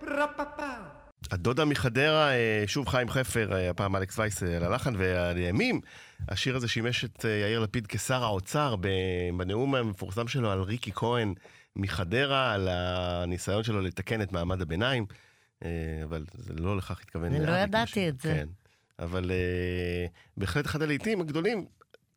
פרפפה 0.00 0.72
הדודה 1.30 1.64
מחדרה, 1.64 2.32
אה, 2.32 2.64
שוב 2.66 2.88
חיים 2.88 3.08
חפר, 3.10 3.52
אה, 3.52 3.70
הפעם 3.70 3.96
אלכס 3.96 4.18
וייס 4.18 4.42
על 4.42 4.64
הלחן, 4.64 4.94
ולימים 4.98 5.80
השיר 6.28 6.56
הזה 6.56 6.68
שימש 6.68 7.04
את 7.04 7.24
אה, 7.24 7.30
יאיר 7.30 7.60
לפיד 7.60 7.86
כשר 7.86 8.24
האוצר 8.24 8.76
בנאום 9.36 9.74
המפורסם 9.74 10.28
שלו 10.28 10.50
על 10.50 10.60
ריקי 10.60 10.92
כהן 10.94 11.34
מחדרה, 11.76 12.52
על 12.52 12.68
הניסיון 12.70 13.62
שלו 13.64 13.80
לתקן 13.80 14.22
את 14.22 14.32
מעמד 14.32 14.62
הביניים. 14.62 15.06
אבל 16.04 16.24
זה 16.34 16.54
לא 16.54 16.76
לכך 16.76 17.00
התכוון. 17.00 17.34
אני 17.34 17.46
לא 17.46 17.52
ידעתי 17.52 18.08
את 18.08 18.20
זה. 18.20 18.32
כן. 18.34 18.48
אבל 19.00 19.30
uh, 19.30 20.10
בהחלט 20.36 20.66
אחד 20.66 20.82
הלעיתים 20.82 21.20
הגדולים 21.20 21.66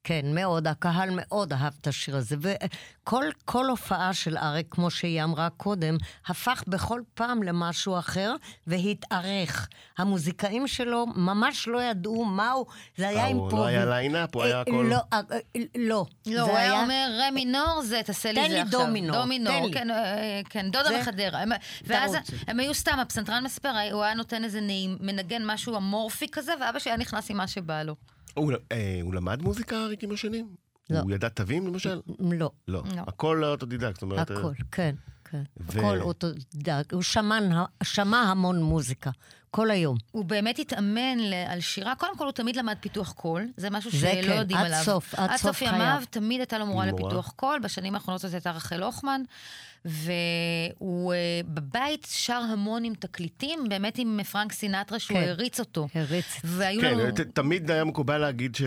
כן, 0.03 0.25
מאוד. 0.33 0.67
הקהל 0.67 1.09
מאוד 1.11 1.53
אהב 1.53 1.73
את 1.81 1.87
השיר 1.87 2.17
הזה. 2.17 2.35
וכל 2.41 3.69
הופעה 3.69 4.13
של 4.13 4.37
אריק, 4.37 4.67
כמו 4.71 4.91
שהיא 4.91 5.23
אמרה 5.23 5.49
קודם, 5.49 5.97
הפך 6.27 6.63
בכל 6.67 7.01
פעם 7.13 7.43
למשהו 7.43 7.99
אחר 7.99 8.35
והתארך. 8.67 9.67
המוזיקאים 9.97 10.67
שלו 10.67 11.05
ממש 11.15 11.67
לא 11.67 11.83
ידעו 11.83 12.25
מהו, 12.25 12.65
זה 12.97 13.07
היה 13.07 13.25
עם 13.25 13.37
פה... 13.49 13.57
לא 13.57 13.65
היה 13.65 13.85
ליינאפ, 13.85 14.35
הוא 14.35 14.43
היה 14.43 14.61
הכל... 14.61 14.85
לא, 14.89 14.97
אה, 15.13 15.21
אה, 15.31 15.61
לא. 15.75 16.05
לא, 16.25 16.41
הוא 16.41 16.57
היה 16.57 16.81
אומר, 16.81 17.09
רה 17.19 17.31
מינור 17.31 17.81
זה, 17.83 18.01
תעשה 18.05 18.31
לי 18.31 18.49
זה 18.49 18.61
עכשיו. 18.61 18.65
תן 18.65 18.77
לי 18.77 18.85
דו 18.85 18.91
מינור. 18.91 19.17
דו 19.17 19.25
מינור, 19.25 19.73
כן, 19.73 19.91
אה, 19.91 20.41
כן, 20.49 20.71
דודה 20.71 20.99
מחדרה. 20.99 21.43
ואז 21.83 22.15
הם 22.47 22.59
היו 22.59 22.73
סתם, 22.73 22.99
הפסנתרן 22.99 23.43
מספר, 23.43 23.71
הוא 23.91 24.03
היה 24.03 24.13
נותן 24.13 24.43
איזה 24.43 24.59
מנגן 24.99 25.41
משהו 25.45 25.77
אמורפי 25.77 26.27
כזה, 26.31 26.51
ואבא 26.61 26.79
שלי 26.79 26.91
היה 26.91 26.97
נכנס 26.97 27.31
עם 27.31 27.37
מה 27.37 27.47
שבא 27.47 27.83
לו. 27.83 27.95
הוא, 28.33 28.51
אה, 28.71 28.99
הוא 29.01 29.13
למד 29.13 29.41
מוזיקה 29.41 29.85
אריק 29.85 30.03
עם 30.03 30.11
השנים? 30.11 30.55
לא. 30.89 30.99
הוא 30.99 31.11
ידע 31.11 31.29
תווים 31.29 31.67
למשל? 31.67 32.01
לא. 32.19 32.51
לא. 32.67 32.83
לא. 32.95 33.01
הכל 33.07 33.43
אוטודידקט, 33.43 33.93
זאת 33.93 34.01
אומרת... 34.01 34.31
הכל, 34.31 34.47
אה... 34.47 34.51
כן, 34.71 34.95
כן. 35.25 35.41
ו... 35.59 35.79
הכל 35.79 36.01
אוטודידקט. 36.01 36.93
הוא 36.93 37.01
שמן, 37.01 37.49
שמע 37.83 38.17
המון 38.17 38.63
מוזיקה. 38.63 39.11
כל 39.51 39.71
היום. 39.71 39.97
הוא 40.11 40.25
באמת 40.25 40.59
התאמן 40.59 41.17
על 41.47 41.59
שירה. 41.59 41.95
קודם 41.95 42.17
כל, 42.17 42.23
הוא 42.23 42.31
תמיד 42.31 42.55
למד 42.55 42.75
פיתוח 42.79 43.11
קול. 43.11 43.47
זה 43.57 43.69
משהו 43.69 43.91
שלא 43.91 44.09
כן, 44.09 44.35
יודעים 44.37 44.59
עליו. 44.59 44.69
זה 44.69 44.75
כן, 44.75 44.79
עד 44.79 44.85
סוף, 44.85 45.15
עד 45.15 45.35
סוף 45.35 45.57
חייו. 45.57 45.69
עד 45.69 45.75
סוף 45.75 45.81
ימיו 45.81 46.03
תמיד 46.09 46.39
הייתה 46.39 46.57
לו 46.57 46.65
מורה 46.65 46.85
לפיתוח 46.85 47.33
קול. 47.35 47.59
בשנים 47.59 47.95
האחרונות 47.95 48.21
זאת 48.21 48.33
הייתה 48.33 48.51
רחל 48.51 48.83
הוכמן. 48.83 49.21
והוא 49.85 51.13
אה, 51.13 51.47
בבית 51.47 52.07
שר 52.11 52.41
המון 52.51 52.83
עם 52.83 52.93
תקליטים, 52.93 53.59
באמת 53.69 53.97
עם 53.97 54.19
פרנק 54.31 54.51
סינטרה, 54.51 54.99
שהוא 54.99 55.17
כן, 55.17 55.27
הריץ 55.27 55.59
אותו. 55.59 55.87
הריץ. 55.95 56.41
והיו 56.43 56.81
כן, 56.81 56.97
לנו... 56.97 57.11
תמיד 57.33 57.71
היה 57.71 57.83
מקובל 57.83 58.17
להגיד 58.17 58.55
ש... 58.55 58.61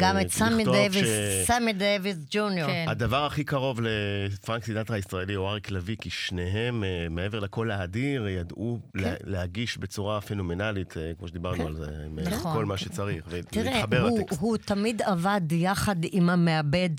גם 0.00 0.20
את 0.20 0.30
סמי 0.30 0.64
דייוויס, 0.64 1.08
ש... 1.08 1.46
סמי 1.46 1.72
דייוויס 1.72 2.16
ג'וניור. 2.30 2.68
כן. 2.68 2.84
הדבר 2.88 3.26
הכי 3.26 3.44
קרוב 3.44 3.80
לפרנק 3.80 4.64
סינטרה 4.64 4.96
הישראלי 4.96 5.34
הוא 5.34 5.48
אריק 5.48 5.70
לביא, 5.84 5.96
כי 6.00 6.10
שניהם, 6.10 6.82
uh, 6.82 7.10
מעבר 7.10 7.40
לקול 7.40 7.70
האדיר, 7.70 8.28
ידעו 8.28 8.78
כן. 8.92 9.02
לה, 9.02 9.14
להגיש 9.24 9.78
בצורה 9.78 10.20
פנומנלית, 10.20 10.92
uh, 10.92 11.18
כמו 11.18 11.28
שדיברנו 11.28 11.56
כן. 11.56 11.66
על 11.66 11.76
זה, 11.76 11.86
עם 12.06 12.18
נכון. 12.18 12.52
כל 12.52 12.64
מה 12.64 12.76
שצריך, 12.76 13.24
ולהתחבר 13.28 14.04
לטקסט. 14.04 14.28
תראה, 14.28 14.40
הוא 14.40 14.56
תמיד 14.56 15.02
עבד 15.02 15.52
יחד 15.52 15.96
עם 16.12 16.30
המעבד, 16.30 16.90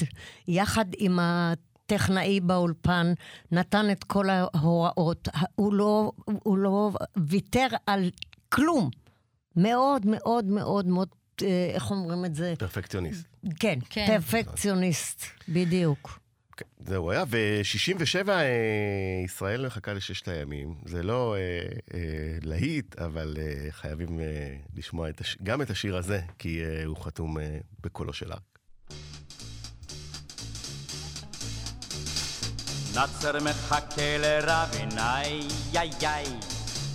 יחד 0.48 0.86
עם 0.98 1.20
ה... 1.20 1.54
טכנאי 1.88 2.40
באולפן, 2.40 3.14
נתן 3.52 3.92
את 3.92 4.04
כל 4.04 4.30
ההוראות, 4.30 5.28
הוא 5.56 5.74
לא, 5.74 6.12
הוא 6.26 6.58
לא 6.58 6.92
ויתר 7.18 7.68
על 7.88 8.10
כלום. 8.50 8.90
מאוד 9.56 10.06
מאוד 10.06 10.46
מאוד 10.46 10.88
מאוד, 10.88 11.08
אה, 11.42 11.72
איך 11.74 11.92
אומרים 11.92 12.26
את 12.26 12.36
זה? 12.36 12.54
פרפקציוניסט. 12.60 13.26
כן, 13.60 13.80
כן. 13.90 14.06
פרפקציוניסט, 14.08 15.24
בדיוק. 15.50 16.20
כן, 16.58 16.66
זהו 16.80 17.12
היה, 17.12 17.24
ו-67 17.28 18.30
אה, 18.30 18.46
ישראל 19.26 19.66
מחכה 19.66 19.94
לששת 19.94 20.28
הימים. 20.28 20.76
זה 20.86 21.04
לא 21.04 21.36
אה, 21.36 21.40
אה, 21.94 22.00
להיט, 22.42 22.96
אבל 23.00 23.38
אה, 23.40 23.72
חייבים 23.72 24.20
אה, 24.20 24.56
לשמוע 24.76 25.10
את 25.10 25.22
הש... 25.22 25.38
גם 25.44 25.62
את 25.62 25.70
השיר 25.70 25.98
הזה, 25.98 26.22
כי 26.40 26.64
אה, 26.64 26.86
הוא 26.86 26.98
חתום 26.98 27.40
אה, 27.40 27.58
בקולו 27.82 28.14
של 28.14 28.32
ארק. 28.32 28.60
נאצר 32.96 33.44
מחכה 33.44 34.18
לרבין, 34.18 34.90
איי 34.98 35.48
איי 35.76 35.90
איי. 36.02 36.26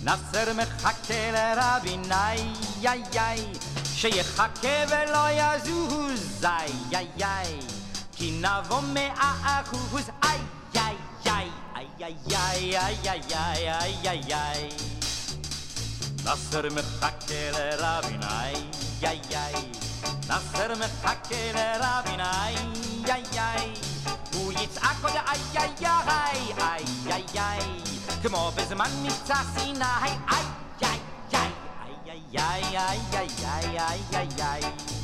נאצר 0.03 0.53
מחכה 0.53 1.31
לרבין, 1.31 2.11
איי 2.11 2.39
איי 2.83 3.03
איי. 3.15 3.45
שיחכה 3.83 4.83
ולא 4.87 5.27
יזוז, 5.31 6.45
איי 6.45 7.07
איי. 7.23 7.80
כי 8.21 8.31
נבוא 8.31 8.81
מאה 8.81 9.61
אחוז, 9.61 10.09
איי 10.23 10.39
איי 10.75 10.95
איי. 11.25 11.49
איי 11.75 12.77
איי 12.77 12.77
איי 12.77 13.21
איי 13.33 13.71
איי 13.71 14.09
איי 14.09 14.33
איי. 14.33 14.69
נאצר 16.25 16.61
מחכה 16.75 17.51
לרבין, 17.53 18.23
איי 18.23 18.55
איי 19.03 19.21
איי. 19.31 19.55
נאצר 20.29 20.73
מחכה 20.79 21.51
לרבין, 21.53 22.19
איי 22.19 22.55
איי 23.07 23.23
איי. 23.37 23.73
הוא 24.33 24.53
יצעק 24.53 24.97
עוד 25.01 25.13
איי 25.27 25.39
איי 25.55 25.87
איי 26.07 26.53
איי 26.57 26.85
איי 27.07 27.23
איי 27.35 27.59
כמו 28.21 28.51
בזמן 28.55 28.89
מבצע 29.03 29.35
סיני 29.57 29.85
איי 30.03 30.17
איי 30.31 30.45
איי 30.81 30.99
איי 31.33 31.51
איי 32.37 32.77
איי 32.77 32.99
איי 33.13 33.79
איי 33.79 33.99
איי 34.13 34.27
איי 34.41 35.00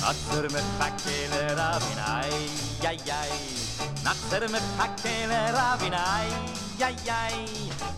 נאצר 0.00 0.46
מחכה 0.46 1.10
לרבין 1.30 1.98
איי 1.98 2.48
איי 2.82 2.98
איי 3.06 3.30
נאצר 4.04 4.46
מחכה 4.46 5.26
לרבין 5.26 5.94
איי 5.94 6.30
איי 6.80 6.96
איי 7.08 7.46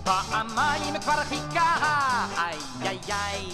פעמיים 0.05 1.01
כבר 1.01 1.25
חיכה 1.29 2.27
איי 2.39 2.59
איי 2.83 2.99
איי 3.09 3.47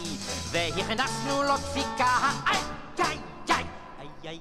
והכנסנו 0.50 1.42
לו 1.42 1.56
דפיקה 1.56 2.30
איי 2.46 2.60
איי 2.98 3.18
איי 4.24 4.38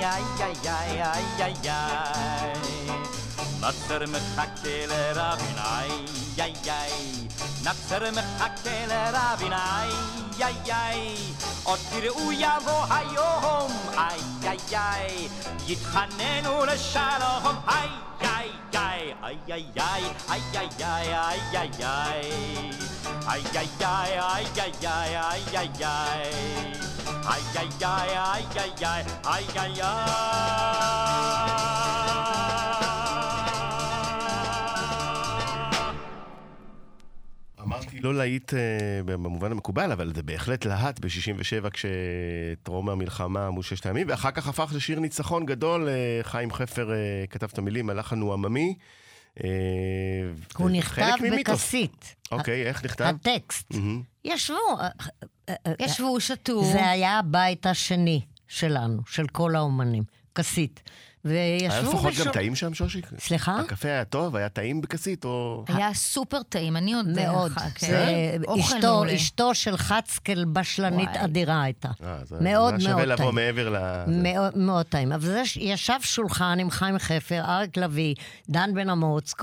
איי 0.00 0.04
איי 0.04 0.54
איי 0.66 1.02
איי 1.02 1.24
איי 1.38 1.54
איי 1.64 2.88
נאצר 3.60 4.06
מחכה 4.06 4.86
לרבין 4.88 5.58
איי 5.58 5.90
איי 6.38 6.54
איי 6.66 6.92
נאצר 7.64 8.10
מחכה 8.10 8.86
לרבין 8.88 9.52
איי 10.42 10.54
איי 10.66 10.72
איי 10.72 11.16
עוד 11.64 11.78
תראו 11.90 12.32
יבוא 12.32 12.84
היום 12.90 13.72
איי 13.98 14.20
איי 14.42 14.58
איי 14.72 15.28
יתחננו 15.66 16.64
לשלום 16.64 17.56
איי 17.68 17.88
איי 18.20 18.50
איי 18.74 19.14
איי 19.22 19.42
איי 19.48 19.64
איי 20.28 20.42
איי 20.54 20.74
איי 20.74 21.40
איי 21.54 21.70
איי 21.74 22.32
איי 23.28 23.48
איי 23.54 23.80
איי 23.80 24.20
איי 24.20 24.46
איי 24.56 24.72
איי 24.82 25.16
איי 25.16 25.42
איי 25.54 25.70
איי 25.84 26.88
Ay, 27.28 27.42
ay, 27.56 27.68
ay, 27.84 28.08
ay, 28.16 28.44
ay, 28.56 28.72
ay, 28.84 29.04
ay, 29.24 29.80
ay, 29.80 29.98
אמרתי 31.38 32.07
לא 38.00 38.14
להיט 38.14 38.52
במובן 39.04 39.52
המקובל, 39.52 39.92
אבל 39.92 40.12
זה 40.14 40.22
בהחלט 40.22 40.66
להט 40.66 41.00
ב-67 41.00 41.70
כשטרום 41.70 42.88
המלחמה 42.88 43.46
אמרו 43.46 43.62
ששת 43.62 43.86
הימים, 43.86 44.06
ואחר 44.10 44.30
כך 44.30 44.48
הפך 44.48 44.72
לשיר 44.74 45.00
ניצחון 45.00 45.46
גדול, 45.46 45.88
חיים 46.22 46.52
חפר 46.52 46.90
כתב 47.30 47.48
את 47.52 47.58
המילים, 47.58 47.90
הלחן 47.90 48.20
הוא 48.20 48.32
עממי. 48.32 48.74
הוא 50.56 50.70
נכתב 50.70 51.14
בכסית. 51.40 52.14
אוקיי, 52.32 52.66
איך 52.66 52.84
נכתב? 52.84 53.04
הטקסט. 53.04 53.72
ישבו, 54.24 54.56
ישבו, 55.80 56.20
שתו. 56.20 56.64
זה 56.64 56.90
היה 56.90 57.18
הבית 57.18 57.66
השני 57.66 58.20
שלנו, 58.48 59.02
של 59.06 59.26
כל 59.26 59.56
האומנים, 59.56 60.02
כסית. 60.34 60.82
וישבו... 61.24 61.72
היה 61.72 61.82
לפחות 61.82 62.14
גם 62.14 62.32
טעים 62.32 62.54
שם, 62.54 62.74
שושיק? 62.74 63.06
סליחה? 63.18 63.60
הקפה 63.60 63.88
היה 63.88 64.04
טוב? 64.04 64.36
היה 64.36 64.48
טעים 64.48 64.80
בכסית 64.80 65.24
או... 65.24 65.64
היה 65.68 65.94
סופר 65.94 66.42
טעים, 66.42 66.76
אני 66.76 66.94
עוד... 66.94 67.06
מאוד. 67.08 67.52
אשתו, 68.60 69.04
אשתו 69.14 69.54
של 69.54 69.76
חצקל 69.76 70.44
בשלנית 70.44 71.10
אדירה 71.16 71.62
הייתה. 71.62 71.88
מאוד 72.00 72.40
מאוד 72.40 72.74
טעים. 72.74 72.80
שווה 72.80 73.04
לבוא 73.04 73.32
מעבר 73.32 73.68
ל... 73.68 74.04
מאוד 74.06 74.58
מאוד 74.58 74.86
טעים. 74.86 75.12
אבל 75.12 75.26
זה 75.26 75.42
ישב 75.56 75.98
שולחן 76.00 76.58
עם 76.60 76.70
חיים 76.70 76.98
חפר, 76.98 77.40
אריק 77.44 77.76
לביא, 77.76 78.14
דן 78.48 78.74
בן 78.74 78.90
אמוץ, 78.90 79.34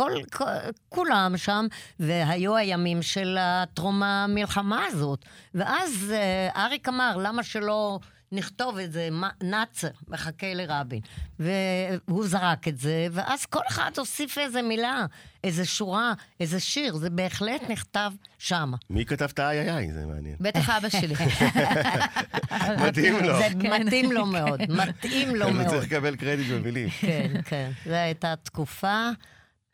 כולם 0.90 1.34
שם, 1.38 1.66
והיו 2.00 2.56
הימים 2.56 3.02
של 3.02 3.38
טרום 3.74 4.04
המלחמה 4.04 4.86
הזאת. 4.86 5.26
ואז 5.56 6.14
אריק 6.56 6.90
אמר, 6.90 7.18
למה 7.18 7.44
שלא... 7.44 8.00
נכתוב 8.32 8.78
את 8.78 8.92
זה, 8.92 9.10
נאצר, 9.44 9.88
מחכה 10.08 10.54
לרבין. 10.54 11.02
והוא 11.40 12.28
זרק 12.28 12.68
את 12.68 12.78
זה, 12.78 13.08
ואז 13.12 13.46
כל 13.46 13.60
אחד 13.70 13.92
הוסיף 13.98 14.38
איזה 14.38 14.62
מילה, 14.62 15.06
איזה 15.44 15.66
שורה, 15.66 16.14
איזה 16.40 16.60
שיר, 16.60 16.96
זה 16.96 17.10
בהחלט 17.10 17.62
נכתב 17.70 18.12
שם. 18.38 18.72
מי 18.90 19.06
כתב 19.06 19.28
את 19.34 19.40
האיי 19.40 19.60
איי 19.60 19.70
איי? 19.78 19.94
זה 19.94 20.06
מעניין. 20.06 20.36
בטח 20.40 20.70
אבא 20.70 20.90
שלי. 20.90 21.14
מתאים 22.88 23.16
לו. 23.24 23.38
זה 23.38 23.48
מתאים 23.80 24.12
לו 24.12 24.26
מאוד, 24.36 24.62
מתאים 24.70 25.36
לו 25.36 25.52
מאוד. 25.52 25.66
הוא 25.66 25.70
צריך 25.70 25.84
לקבל 25.84 26.16
קרדיט 26.16 26.48
במילים. 26.52 26.90
כן, 27.02 27.42
כן. 27.46 27.72
זו 27.86 27.94
הייתה 27.94 28.34
תקופה, 28.44 29.10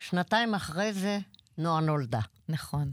שנתיים 0.00 0.54
אחרי 0.54 0.92
זה, 0.92 1.18
נועה 1.58 1.80
נולדה. 1.80 2.20
נכון. 2.48 2.92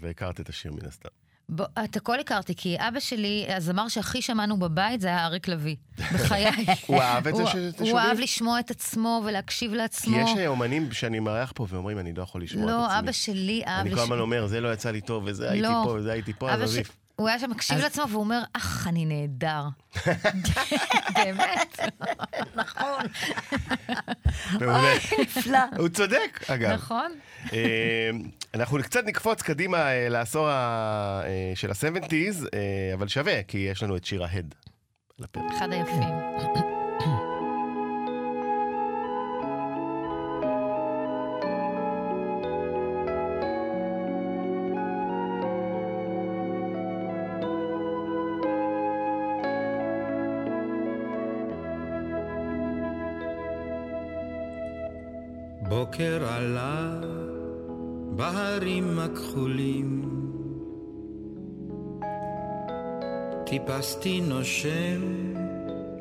והכרת 0.00 0.40
את 0.40 0.48
השיר 0.48 0.72
מן 0.72 0.86
הסתם. 0.86 1.19
ב... 1.54 1.62
את 1.84 1.96
הכל 1.96 2.20
הכרתי, 2.20 2.54
כי 2.56 2.76
אבא 2.78 3.00
שלי, 3.00 3.46
הזמר 3.56 3.88
שהכי 3.88 4.22
שמענו 4.22 4.56
בבית 4.56 5.00
זה 5.00 5.08
היה 5.08 5.26
אריק 5.26 5.48
לביא. 5.48 5.76
בחיי. 5.98 6.46
הוא 6.86 7.00
אהב 7.00 7.28
את 7.28 7.36
זה 7.36 7.46
שאתה 7.46 7.76
שומעים? 7.76 7.96
הוא 7.96 8.00
אהב 8.00 8.18
לשמוע 8.18 8.60
את 8.60 8.70
עצמו 8.70 9.22
ולהקשיב 9.26 9.74
לעצמו. 9.74 10.14
כי 10.14 10.20
יש 10.20 10.46
אומנים 10.46 10.92
שאני 10.92 11.20
מארח 11.20 11.52
פה 11.54 11.66
ואומרים, 11.68 11.98
אני 11.98 12.12
לא 12.12 12.22
יכול 12.22 12.42
לשמוע 12.42 12.66
לא, 12.66 12.70
את 12.70 12.84
עצמי. 12.84 12.94
לא, 12.94 12.98
אבא 12.98 13.12
שלי 13.12 13.62
אהב... 13.66 13.86
אני 13.86 13.94
כל 13.94 14.00
הזמן 14.00 14.18
אומר, 14.18 14.46
זה 14.46 14.60
לא 14.60 14.72
יצא 14.72 14.90
לי 14.90 15.00
טוב, 15.00 15.24
וזה 15.26 15.44
לא. 15.44 15.50
הייתי 15.50 15.84
פה, 15.84 15.94
וזה 15.98 16.12
הייתי 16.12 16.32
פה, 16.32 16.50
אז 16.50 16.76
עדיף. 16.76 16.99
הוא 17.20 17.28
היה 17.28 17.38
שם 17.38 17.50
מקשיב 17.50 17.78
לעצמו 17.78 18.08
והוא 18.08 18.20
אומר, 18.20 18.42
אך, 18.52 18.86
אני 18.88 19.04
נהדר. 19.04 19.62
באמת. 21.14 21.80
נכון. 22.54 23.04
מעולה. 24.60 24.94
נפלא. 25.20 25.58
הוא 25.76 25.88
צודק, 25.88 26.40
אגב. 26.48 26.70
נכון. 26.70 27.12
אנחנו 28.54 28.82
קצת 28.82 29.04
נקפוץ 29.04 29.42
קדימה 29.42 30.08
לעשור 30.08 30.48
של 31.54 31.70
ה-70's, 31.70 32.46
אבל 32.94 33.08
שווה, 33.08 33.42
כי 33.42 33.58
יש 33.58 33.82
לנו 33.82 33.96
את 33.96 34.04
שיר 34.04 34.24
ההד. 34.24 34.54
אחד 35.56 35.72
היפים. 35.72 36.79
בוקר 55.90 56.24
עלה 56.28 57.00
בהרים 58.16 58.98
הכחולים. 58.98 60.02
טיפסתי 63.46 64.20
נושם 64.20 65.00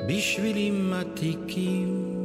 בשבילים 0.08 0.94
עתיקים 0.94 2.16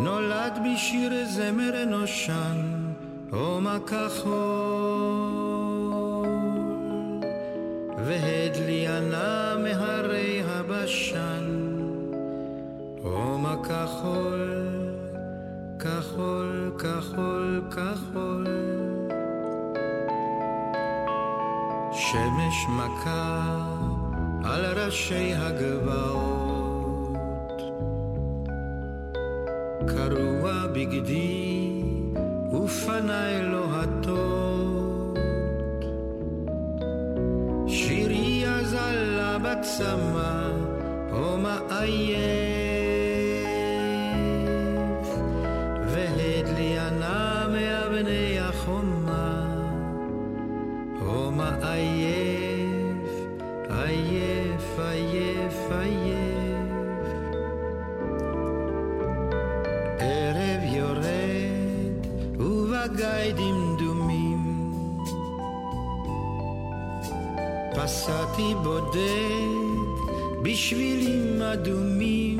נולד 0.00 0.58
בשיר 0.64 1.12
זמר 1.24 1.84
נושן 1.86 2.60
הום 3.30 3.66
הכחול 3.66 4.34
והדלי 8.06 8.88
ענה 8.88 9.56
מהרי 9.58 10.42
הבשן 10.46 11.43
הום 13.44 13.52
הכחול, 13.52 14.64
כחול, 15.78 16.72
כחול, 16.78 17.62
כחול. 17.70 18.46
שמש 21.92 22.66
מכה 22.68 23.42
על 24.44 24.64
ראשי 24.64 25.34
הגבעות. 25.34 26.72
קרוע 29.86 30.66
בגדי 30.72 31.82
ופניי 32.52 33.42
לוהטות. 33.42 35.18
שירי 37.66 38.44
אזלה 38.48 39.38
בצמא, 39.38 40.50
הום 41.12 41.46
עייף. 41.70 42.33
גיא 62.93 63.31
דמדומים. 63.35 64.59
פסעתי 67.75 68.53
בודד 68.63 69.79
בשבילים 70.43 71.41
אדומים. 71.41 72.39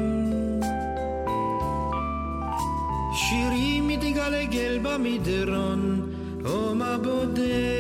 שירי 3.14 3.82
מתגלגל 3.82 4.80
במדרון, 4.84 6.12
הומה 6.46 6.98
בודד. 6.98 7.73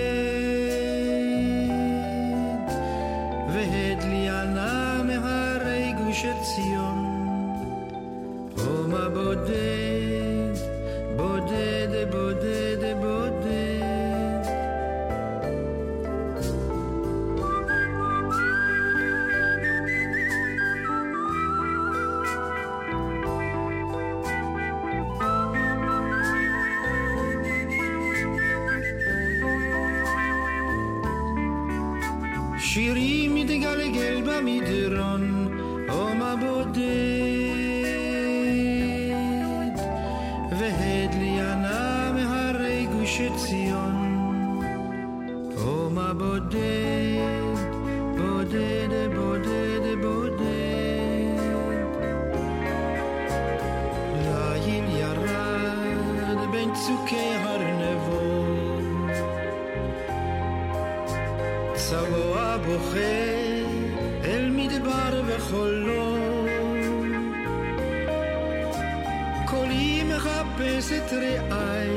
את 70.79 71.13
רעי 71.13 71.89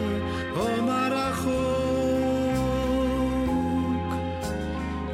הומה 0.55 1.07
רחוק 1.11 1.97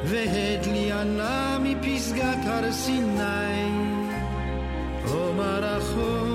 והדליענה 0.04 1.58
מפסגת 1.62 2.38
הר 2.44 2.72
סיני 2.72 3.70
הומה 5.04 5.58
רחוק, 5.58 6.33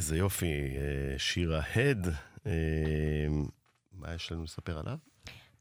איזה 0.00 0.16
יופי, 0.16 0.46
אה, 0.46 1.18
שיר 1.18 1.54
ההד. 1.54 2.06
אה, 2.46 2.52
מה 3.92 4.14
יש 4.14 4.32
לנו 4.32 4.44
לספר 4.44 4.78
עליו? 4.78 4.96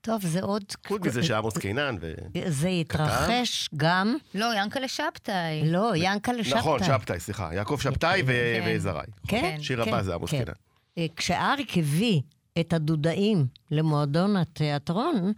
טוב, 0.01 0.21
זה 0.25 0.41
עוד... 0.41 0.63
חוץ 0.87 1.01
מזה 1.05 1.23
שעמוס 1.23 1.57
קינן 1.57 1.95
ו... 2.01 2.13
זה 2.47 2.67
התרחש 2.67 3.69
גם... 3.77 4.15
לא, 4.35 4.45
ינקלה 4.55 4.87
שבתאי. 4.87 5.71
לא, 5.71 5.91
ינקלה 5.95 6.43
שבתאי. 6.43 6.59
נכון, 6.59 6.83
שבתאי, 6.83 7.19
סליחה. 7.19 7.49
יעקב 7.53 7.79
שבתאי 7.81 8.23
כן. 8.25 8.63
וזרעי. 8.67 9.07
כן, 9.27 9.57
שיר 9.61 9.85
כן, 9.85 9.89
הבא 9.89 10.01
זה 10.01 10.13
עמוס 10.13 10.31
כן. 10.31 10.37
קינן. 10.37 10.53
אה, 10.97 11.05
כשאריק 11.15 11.77
הביא 11.77 12.21
את 12.59 12.73
הדודאים 12.73 13.47
למועדון 13.71 14.37
התיאטרון, 14.37 15.33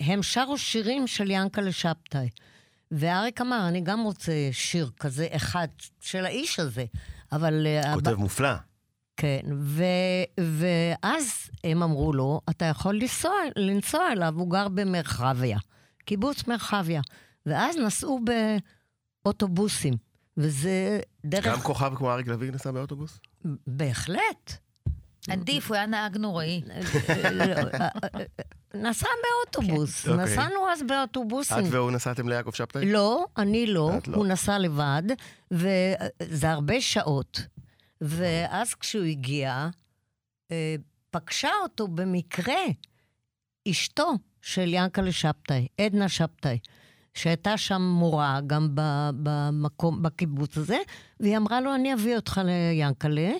הם 0.00 0.22
שרו 0.22 0.58
שירים 0.58 1.06
של 1.06 1.30
ינקלה 1.30 1.72
שבתאי. 1.72 2.28
ואריק 2.90 3.40
אמר, 3.40 3.68
אני 3.68 3.80
גם 3.80 4.02
רוצה 4.02 4.32
שיר 4.52 4.90
כזה 5.00 5.26
אחד 5.30 5.68
של 6.00 6.24
האיש 6.24 6.60
הזה, 6.60 6.84
אבל... 7.34 7.66
אה, 7.66 7.94
כותב 7.94 8.14
מופלא. 8.14 8.54
כן, 9.16 9.40
ו, 9.60 9.84
ואז 10.40 11.50
הם 11.64 11.82
אמרו 11.82 12.12
לו, 12.12 12.40
אתה 12.50 12.64
יכול 12.64 12.94
לנסוע, 12.94 13.32
לנסוע 13.56 14.12
אליו, 14.12 14.34
הוא 14.36 14.50
גר 14.50 14.68
במרחביה, 14.68 15.58
קיבוץ 16.04 16.46
מרחביה. 16.46 17.00
ואז 17.46 17.76
נסעו 17.76 18.20
באוטובוסים, 19.24 19.94
וזה 20.36 21.00
דרך... 21.24 21.46
גם 21.46 21.60
כוכב 21.60 21.92
כמו 21.96 22.12
אריק 22.12 22.26
לביא 22.26 22.52
נסע 22.52 22.70
באוטובוס? 22.70 23.20
בהחלט. 23.66 24.56
עדיף, 25.30 25.68
הוא 25.68 25.76
היה 25.76 25.86
נהג 25.86 26.16
נוראי. 26.16 26.62
נסע 28.74 29.06
באוטובוס, 29.22 30.08
אוקיי. 30.08 30.24
נסענו 30.24 30.70
אז 30.72 30.82
באוטובוסים. 30.82 31.58
את 31.58 31.64
והוא 31.70 31.90
נסעתם 31.90 32.28
ליעקב 32.28 32.52
שבתאי? 32.52 32.92
לא, 32.92 33.26
אני 33.36 33.66
לא, 33.66 33.90
לא. 34.06 34.16
הוא 34.16 34.26
נסע 34.26 34.58
לבד, 34.58 35.02
וזה 35.50 36.50
הרבה 36.50 36.80
שעות. 36.80 37.40
ואז 38.00 38.74
כשהוא 38.74 39.04
הגיע, 39.04 39.68
אה, 40.50 40.74
פגשה 41.10 41.50
אותו 41.62 41.88
במקרה 41.88 42.62
אשתו 43.70 44.12
של 44.42 44.74
ינקלה 44.74 45.12
שבתאי, 45.12 45.66
עדנה 45.80 46.08
שבתאי, 46.08 46.58
שהייתה 47.14 47.56
שם 47.56 47.82
מורה 47.82 48.40
גם 48.46 48.68
במקום, 49.22 50.02
בקיבוץ 50.02 50.56
הזה, 50.58 50.78
והיא 51.20 51.36
אמרה 51.36 51.60
לו, 51.60 51.74
אני 51.74 51.94
אביא 51.94 52.16
אותך 52.16 52.40
ליאנקלה, 52.44 53.32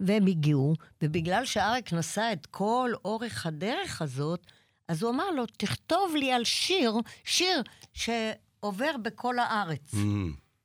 והם 0.00 0.26
הגיעו, 0.26 0.74
ובגלל 1.02 1.44
שאריק 1.44 1.92
נסע 1.92 2.32
את 2.32 2.46
כל 2.46 2.90
אורך 3.04 3.46
הדרך 3.46 4.02
הזאת, 4.02 4.46
אז 4.88 5.02
הוא 5.02 5.10
אמר 5.10 5.30
לו, 5.30 5.46
תכתוב 5.46 6.14
לי 6.16 6.32
על 6.32 6.44
שיר, 6.44 6.94
שיר 7.24 7.62
שעובר 7.92 8.90
בכל 9.02 9.38
הארץ. 9.38 9.94
Mm, 9.94 9.96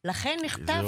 לכן 0.03 0.38
נכתב... 0.45 0.84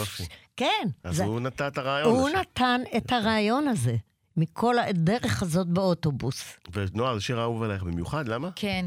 כן. 0.56 0.88
אז 1.04 1.16
זה- 1.16 1.24
הוא 1.24 1.40
נתן 1.40 1.68
את 1.68 1.78
הרעיון. 1.78 2.10
הוא 2.16 2.30
לשיר. 2.30 2.40
נתן 2.42 2.82
את 2.98 3.12
הרעיון 3.12 3.68
הזה, 3.68 3.96
מכל 4.38 4.80
הדרך 4.80 5.42
הזאת 5.44 5.68
באוטובוס. 5.68 6.44
ונועה, 6.74 7.16
זה 7.16 7.22
שיר 7.22 7.42
אהוב 7.42 7.64
עלייך 7.64 7.84
במיוחד, 7.84 8.28
למה? 8.28 8.50
כן, 8.56 8.86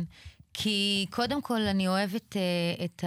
כי 0.55 1.07
קודם 1.11 1.43
כל 1.43 1.61
אני 1.61 1.89
אוהבת 1.89 2.37
אה, 2.37 2.85
את 2.85 3.05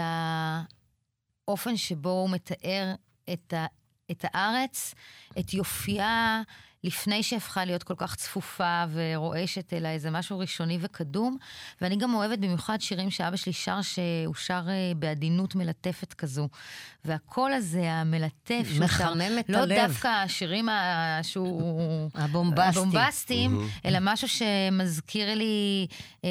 האופן 1.47 1.77
שבו 1.77 2.09
הוא 2.09 2.29
מתאר 2.29 2.93
את, 3.33 3.53
ה, 3.53 3.65
את 4.11 4.25
הארץ, 4.33 4.95
את 5.39 5.53
יופייה, 5.53 6.41
לפני 6.83 7.23
שהפכה 7.23 7.65
להיות 7.65 7.83
כל 7.83 7.93
כך 7.97 8.15
צפופה 8.15 8.83
ורועשת, 8.93 9.73
אלא 9.73 9.87
איזה 9.87 10.11
משהו 10.11 10.39
ראשוני 10.39 10.77
וקדום. 10.81 11.37
ואני 11.81 11.95
גם 11.97 12.13
אוהבת 12.13 12.39
במיוחד 12.39 12.81
שירים 12.81 13.11
שאבא 13.11 13.35
שלי 13.35 13.53
שר, 13.53 13.81
שהוא 13.81 14.35
שר 14.35 14.61
אה, 14.69 14.91
בעדינות 14.95 15.55
מלטפת 15.55 16.13
כזו. 16.13 16.47
והקול 17.05 17.53
הזה, 17.53 17.91
המלטף, 17.91 18.63
שהוא 18.65 18.77
שר, 18.77 18.83
מחמם 18.83 19.39
את 19.39 19.49
לא 19.49 19.57
הלב. 19.57 19.75
דווקא 19.87 20.07
השירים 20.07 20.69
ה- 20.69 21.19
שהוא... 21.23 22.09
הבומבסטי. 22.15 22.79
הבומבסטיים, 22.79 23.69
אלא 23.85 23.97
משהו 24.01 24.27
שמזכיר 24.27 25.33
לי 25.35 25.87
אה, 26.23 26.29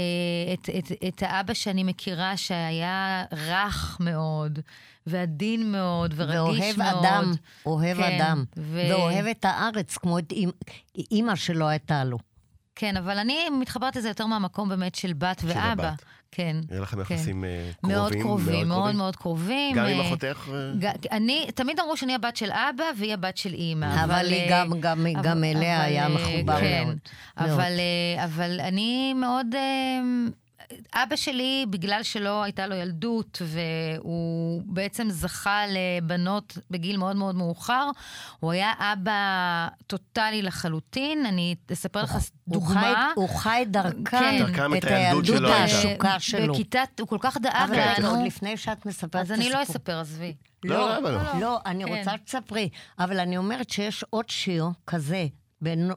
את, 0.54 0.68
את, 0.78 0.92
את 1.08 1.22
האבא 1.22 1.54
שאני 1.54 1.84
מכירה, 1.84 2.36
שהיה 2.36 3.24
רך 3.32 3.96
מאוד, 4.00 4.58
ועדין 5.08 5.72
מאוד, 5.72 6.14
ורגיש 6.16 6.36
ואוהב 6.36 6.78
מאוד. 6.78 7.04
אדם, 7.04 7.32
אוהב 7.66 7.96
כן, 7.96 8.20
אדם. 8.20 8.44
ו- 8.56 8.82
ואוהב 8.90 9.26
את 9.26 9.44
הארץ, 9.44 9.96
כמו 9.98 10.18
את 10.18 10.32
אימ- 10.32 10.72
אימא 11.10 11.34
שלו 11.36 11.68
הייתה 11.68 12.04
לו. 12.04 12.18
כן, 12.74 12.96
אבל 12.96 13.18
אני 13.18 13.38
מתחברת 13.60 13.96
לזה 13.96 14.08
יותר 14.08 14.26
מהמקום 14.26 14.68
באמת 14.68 14.94
של 14.94 15.12
בת 15.12 15.38
של 15.40 15.46
ואבא. 15.48 15.60
הבת. 15.88 16.02
כן. 16.32 16.56
יהיה 16.70 16.80
לכם 16.80 17.04
כן. 17.04 17.14
יחסים 17.14 17.44
אה, 17.44 17.70
קרובים? 17.80 17.96
מאוד 17.98 18.12
קרובים, 18.14 18.68
מאוד 18.68 18.94
מאוד 18.94 19.16
קרובים. 19.16 19.76
גם 19.76 19.84
עם 19.86 20.00
אה, 20.00 20.06
אחותך? 20.08 20.48
אה? 20.52 20.72
ג- 20.78 21.06
אני, 21.12 21.46
תמיד 21.54 21.80
אמרו 21.80 21.96
שאני 21.96 22.14
הבת 22.14 22.36
של 22.36 22.50
אבא 22.52 22.84
והיא 22.98 23.14
הבת 23.14 23.36
של 23.36 23.52
אימא. 23.54 24.04
אבל 24.04 24.26
היא 24.26 24.40
אה, 24.40 24.46
גם- 24.50 24.80
גם- 24.80 25.06
אבל- 25.06 25.22
גם 25.22 25.44
אליה 25.44 25.76
אבל, 25.76 25.84
היה 25.84 26.08
מחובר 26.08 26.60
כן, 26.60 26.82
מאוד. 26.86 26.96
אבל, 27.38 27.46
מאוד. 27.48 27.60
אה, 27.60 28.24
אבל 28.24 28.60
אני 28.60 29.14
מאוד... 29.14 29.46
אבא 30.94 31.16
שלי, 31.16 31.66
בגלל 31.70 32.02
שלא 32.02 32.42
הייתה 32.42 32.66
לו 32.66 32.74
ילדות, 32.74 33.42
והוא 33.44 34.62
בעצם 34.66 35.10
זכה 35.10 35.62
לבנות 35.68 36.58
בגיל 36.70 36.96
מאוד 36.96 37.16
מאוד 37.16 37.34
מאוחר, 37.34 37.90
הוא 38.40 38.52
היה 38.52 38.72
אבא 38.78 39.68
טוטאלי 39.86 40.42
לחלוטין. 40.42 41.26
אני 41.26 41.54
אספר 41.72 42.02
לך 42.02 42.16
דוגמה. 42.48 43.12
הוא 43.16 43.28
חי 43.28 43.64
דרכם 43.66 44.02
כן. 44.04 44.76
את 44.78 44.84
הילדות 44.84 45.50
העשוקה 45.50 46.20
שלו. 46.20 46.54
בכיתה, 46.54 46.82
הוא 47.00 47.08
כל 47.08 47.18
כך 47.20 47.36
דאג 47.36 47.70
לנו. 47.70 47.96
אבל 47.96 48.06
עוד 48.06 48.26
לפני 48.26 48.56
שאת 48.56 48.86
מספרת 48.86 49.10
את 49.10 49.14
הסיפור. 49.14 49.20
אז 49.20 49.40
אני 49.40 49.50
לא 49.50 49.62
אספר, 49.62 50.00
עזבי. 50.00 50.34
לא, 50.64 51.00
לא, 51.02 51.10
לא. 51.12 51.40
לא, 51.40 51.60
אני 51.66 51.84
כן. 51.84 51.98
רוצה 51.98 52.10
שתספרי. 52.16 52.68
אבל 52.98 53.20
אני 53.20 53.36
אומרת 53.36 53.70
שיש 53.70 54.04
עוד 54.10 54.28
שיר 54.28 54.66
כזה, 54.86 55.26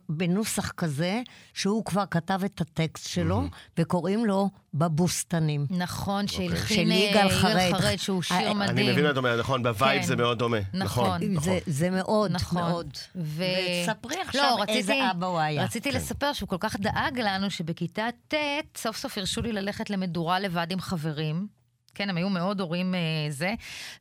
בנוסח 0.10 0.72
כזה, 0.72 1.22
שהוא 1.54 1.86
כבר 1.86 2.04
כתב 2.12 2.42
את 2.46 2.62
הטקסט 2.62 3.08
שלו, 3.08 3.42
mm-hmm. 3.42 3.82
וקוראים 3.82 4.26
לו 4.26 4.50
בבוסתנים. 4.74 5.66
נכון, 5.70 6.26
אוקיי. 6.26 6.50
שהלחין 6.50 6.92
יגאל 6.92 7.30
חרד, 7.30 7.96
שהוא 7.98 8.22
שיר 8.22 8.38
אה, 8.38 8.54
מדהים. 8.54 8.78
אני 8.78 8.92
מבין 8.92 9.04
מה 9.04 9.12
את 9.12 9.18
אומרת, 9.18 9.40
נכון, 9.40 9.64
ב 9.64 9.71
vibe 9.71 10.02
כן. 10.02 10.08
זה 10.08 10.16
מאוד 10.16 10.40
דומה. 10.40 10.58
נכון. 10.74 11.24
נכון. 11.24 11.54
זה 11.66 11.90
מאוד, 11.90 12.32
נכון. 12.32 12.62
מאוד. 12.62 12.90
וספרי 13.16 14.16
לא, 14.16 14.22
עכשיו 14.22 14.58
איזה 14.68 15.12
אבא 15.12 15.28
הוא 15.28 15.40
היה. 15.40 15.64
רציתי 15.64 15.92
כן. 15.92 15.98
לספר 15.98 16.34
שהוא 16.34 16.50
כל 16.50 16.58
כך 16.60 16.76
דאג 16.80 17.20
לנו, 17.20 17.50
שבכיתה 17.50 18.08
ט', 18.28 18.34
סוף 18.78 18.98
סוף 18.98 19.18
הרשו 19.18 19.42
לי 19.42 19.52
ללכת 19.52 19.90
למדורה 19.90 20.40
לבד 20.40 20.68
עם 20.72 20.82
חברים. 20.82 21.61
כן, 21.96 22.10
הם 22.10 22.18
היו 22.18 22.30
מאוד 22.30 22.62
הורים 22.62 22.96
אה, 22.96 23.00
זה. 23.30 23.54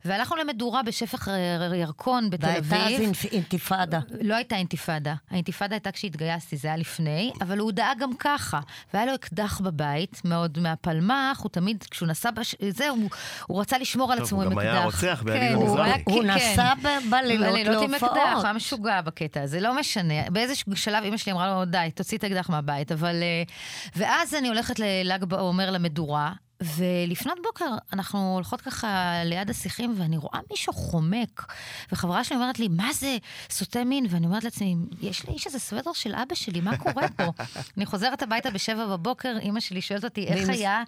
והלכנו 0.05 0.35
למדורה 0.35 0.83
בשפך 0.83 1.27
אה, 1.27 1.75
ירקון 1.75 2.29
בתל 2.29 2.47
אביב. 2.47 2.71
והייתה 2.71 3.05
אז 3.05 3.25
אינתיפאדה. 3.31 3.99
לא 4.21 4.35
הייתה 4.35 4.55
אינתיפאדה. 4.55 5.13
האינתיפאדה 5.31 5.75
הייתה 5.75 5.91
כשהתגייסתי, 5.91 6.57
זה 6.57 6.67
היה 6.67 6.77
לפני, 6.77 7.31
אבל 7.41 7.59
הוא 7.59 7.71
דאג 7.71 7.99
גם 7.99 8.11
ככה. 8.19 8.59
והיה 8.93 9.05
לו 9.05 9.15
אקדח 9.15 9.61
בבית, 9.61 10.21
מאוד 10.25 10.59
מהפלמ"ח, 10.59 11.39
הוא 11.41 11.49
תמיד, 11.49 11.83
כשהוא 11.91 12.07
נסע, 12.07 12.31
בש... 12.31 12.55
זה, 12.69 12.89
הוא, 12.89 13.09
הוא 13.47 13.61
רצה 13.61 13.77
לשמור 13.77 14.13
על 14.13 14.21
עצמו 14.21 14.41
עם 14.41 14.47
אקדח. 14.47 14.61
הוא 14.61 14.69
גם 14.69 14.75
היה 14.75 14.85
רוצח 14.85 15.23
כן, 15.25 15.53
המזרחי. 15.55 16.01
הוא, 16.05 16.15
הוא 16.15 16.23
כן. 16.23 16.29
נסע 16.29 16.73
בלילות 17.09 17.59
להופעות. 17.65 17.83
עם 17.83 17.93
אקדח, 17.95 18.35
הוא 18.35 18.43
היה 18.43 18.53
משוגע 18.53 19.01
בקטע 19.01 19.41
הזה, 19.41 19.59
לא 19.59 19.79
משנה. 19.79 20.29
באיזשהו 20.29 20.75
שלב 20.75 21.03
אמא 21.03 21.17
שלי 21.17 21.31
אמרה 21.31 21.47
לו, 21.47 21.65
די, 21.65 21.89
תוציא 21.95 22.17
את 22.17 22.23
האקדח 22.23 22.49
מהבית. 22.49 22.91
אבל... 22.91 23.15
אה, 23.23 23.43
ואז 23.95 24.33
אני 24.33 24.47
הולכת 24.47 24.79
לל"ג 24.79 25.23
בעומר 25.23 25.71
למדורה, 25.71 26.33
ולפנות 26.61 27.37
בוקר 27.43 27.65
אנחנו 27.93 28.33
הולכות 28.35 28.61
ככה 28.61 29.13
ליד 29.25 29.49
השיחים, 29.49 29.95
ואני 29.97 30.17
רואה 30.17 30.39
מישהו 30.51 30.73
חומק, 30.73 31.53
וחברה 31.91 32.23
שלי 32.23 32.35
אומרת 32.35 32.59
לי, 32.59 32.67
מה 32.67 32.93
זה 32.93 33.17
סוטה 33.49 33.83
מין? 33.83 34.05
ואני 34.09 34.25
אומרת 34.25 34.43
לעצמי, 34.43 34.75
יש 35.01 35.25
לאיש 35.29 35.47
איזה 35.47 35.59
סוודר 35.59 35.93
של 35.93 36.15
אבא 36.15 36.35
שלי, 36.35 36.61
מה 36.61 36.77
קורה 36.77 37.07
פה? 37.15 37.23
אני 37.77 37.85
חוזרת 37.85 38.21
הביתה 38.21 38.51
בשבע 38.51 38.85
בבוקר, 38.85 39.37
אימא 39.41 39.59
שלי 39.59 39.81
שואלת 39.81 40.03
אותי, 40.03 40.27
איך 40.27 40.49
היה? 40.49 40.83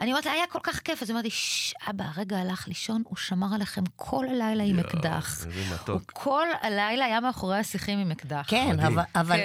אני 0.00 0.10
אומרת 0.10 0.26
לה, 0.26 0.32
היה 0.32 0.44
כל 0.48 0.58
כך 0.62 0.78
כיף. 0.80 1.02
אז 1.02 1.08
היא 1.08 1.14
אומרת 1.14 1.24
לי, 1.24 1.30
ששש, 1.30 1.74
אבא, 1.90 2.04
הרגע 2.16 2.38
הלך 2.38 2.68
לישון, 2.68 3.02
הוא 3.08 3.16
שמר 3.16 3.54
עליכם 3.54 3.82
כל 3.96 4.26
הלילה 4.28 4.64
עם 4.64 4.78
אקדח. 4.78 5.46
הוא 5.88 6.00
כל 6.12 6.46
הלילה 6.62 7.04
היה 7.04 7.20
מאחורי 7.20 7.58
השיחים 7.58 7.98
עם 7.98 8.10
אקדח. 8.10 8.44
כן, 8.48 8.76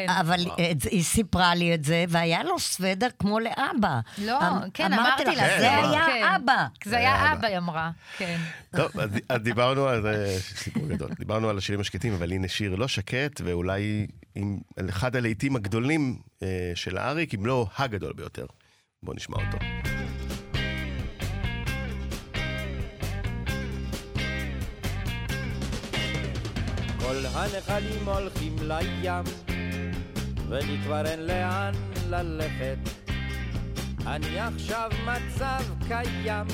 אבל 0.07 0.45
כן. 0.57 0.63
היא 0.91 1.03
סיפרה 1.03 1.55
לי 1.55 1.73
את 1.73 1.83
זה, 1.83 2.05
והיה 2.09 2.43
לו 2.43 2.59
סוודר 2.59 3.07
כמו 3.19 3.39
לאבא. 3.39 3.99
לא, 4.17 4.39
אמ- 4.39 4.69
כן, 4.73 4.93
אמרתי 4.93 5.23
לה, 5.25 5.31
זה 5.67 5.89
היה 5.89 6.05
כן. 6.05 6.23
אבא. 6.35 6.67
זה 6.85 6.97
היה 6.97 7.33
אבא, 7.33 7.47
היא 7.47 7.57
אמרה, 7.57 7.91
כן. 8.17 8.39
טוב, 8.75 8.91
אז 9.29 9.41
דיברנו 9.41 9.87
על 9.87 10.01
זה, 10.01 10.37
סיפור 10.39 10.87
גדול. 10.87 11.09
דיברנו 11.19 11.49
על 11.49 11.57
השירים 11.57 11.81
השקטים, 11.81 12.13
אבל 12.13 12.31
הנה 12.31 12.47
שיר 12.47 12.75
לא 12.75 12.87
שקט, 12.87 13.41
ואולי 13.43 14.07
אחד 14.89 15.15
הלהיטים 15.15 15.55
הגדולים 15.55 16.19
אה, 16.43 16.71
של 16.75 16.97
האריק, 16.97 17.33
אם 17.35 17.45
לא 17.45 17.67
הגדול 17.77 18.13
ביותר. 18.13 18.45
בואו 19.03 19.15
נשמע 19.15 19.37
אותו. 19.37 19.57
כל 26.99 27.25
הנחלים 27.25 28.05
הולכים 28.05 28.55
לים, 28.61 29.23
ולי 30.49 30.77
כבר 30.83 31.05
אין 31.05 31.19
לאן 31.19 31.73
ללכת. 32.09 33.06
אני 34.07 34.39
עכשיו 34.39 34.89
מצב 35.05 35.63
קיים, 35.87 36.47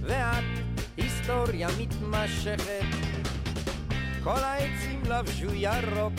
ואת 0.00 0.44
היסטוריה 0.96 1.68
מתמשכת. 1.80 2.84
כל 4.24 4.38
העצים 4.38 5.02
לבשו 5.08 5.54
ירוק, 5.54 6.12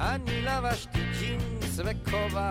אני 0.00 0.42
לבשתי 0.42 1.00
ג'ינס 1.20 1.80
וכובע, 1.84 2.50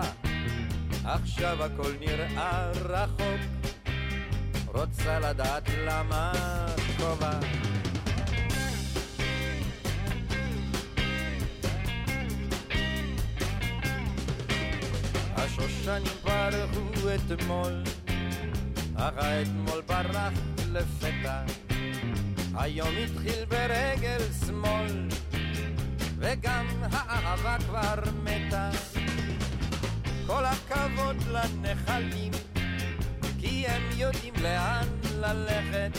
עכשיו 1.04 1.64
הכל 1.64 1.92
נראה 2.00 2.70
רחוק, 2.70 3.40
רוצה 4.66 5.18
לדעת 5.18 5.68
למה 5.86 6.32
כובע. 6.96 7.40
השושנים 15.48 16.12
פרחו 16.22 17.08
אתמול, 17.14 17.82
אך 18.96 19.12
האתמול 19.16 19.80
ברח 19.86 20.32
לפתע. 20.72 21.42
היום 22.54 22.88
התחיל 23.04 23.44
ברגל 23.48 24.18
שמאל, 24.46 25.08
וגם 26.18 26.66
האהבה 26.82 27.56
כבר 27.66 27.94
מתה. 28.22 28.70
כל 30.26 30.44
הכבוד 30.44 31.16
לנחלים, 31.32 32.32
כי 33.38 33.66
הם 33.66 33.82
יודעים 33.96 34.34
לאן 34.42 34.86
ללכת, 35.14 35.98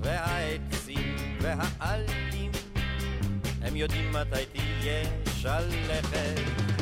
והעצים 0.00 1.16
והעלים, 1.40 2.50
הם 3.62 3.76
יודעים 3.76 4.12
מתי 4.12 4.46
תהיה 4.52 5.04
שלכת. 5.36 6.73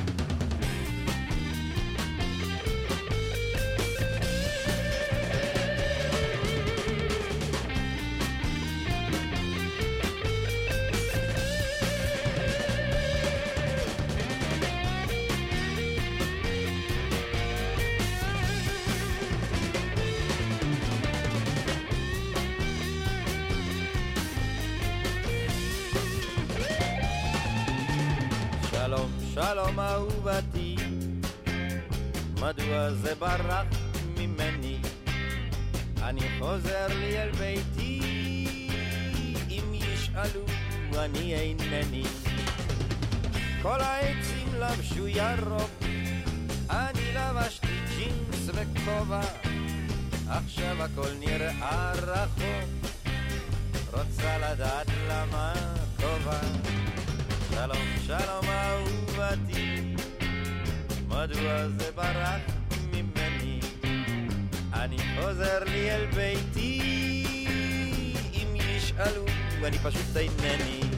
אהובתי, 30.02 30.76
מדוע 32.40 32.90
זה 32.90 33.14
ברח 33.14 33.66
ממני? 34.18 34.78
אני 36.02 36.20
חוזר 36.38 36.86
לי 36.88 37.22
אל 37.22 37.30
ביתי, 37.30 38.00
אם 39.50 39.74
ישאלו 39.74 40.44
אני 40.98 41.34
אינני. 41.34 42.04
כל 43.62 43.80
העצים 43.80 44.48
לבשו 44.54 45.08
ירוק, 45.08 45.70
אני 46.70 47.14
לבשתי 47.14 47.80
ג'ינס 47.96 48.48
וכובע, 48.54 49.20
עכשיו 50.28 50.82
הכל 50.82 51.12
נראה 51.20 51.92
רחוק, 51.92 52.92
רוצה 53.92 54.38
לדעת 54.38 54.86
למה 55.08 55.52
כובע. 55.96 56.40
שלום, 57.54 57.86
שלום 58.06 58.44
אהובתי, 58.48 59.41
מדוע 61.22 61.68
זה 61.68 61.90
ברח 61.94 62.40
ממני? 62.92 63.60
אני 64.72 64.96
חוזר 65.20 65.64
לי 65.64 65.90
אל 65.90 66.06
ביתי, 66.14 66.82
אם 68.32 68.56
ישאלו, 68.56 69.24
אני 69.64 69.78
פשוט 69.78 70.16
אינני. 70.16 70.91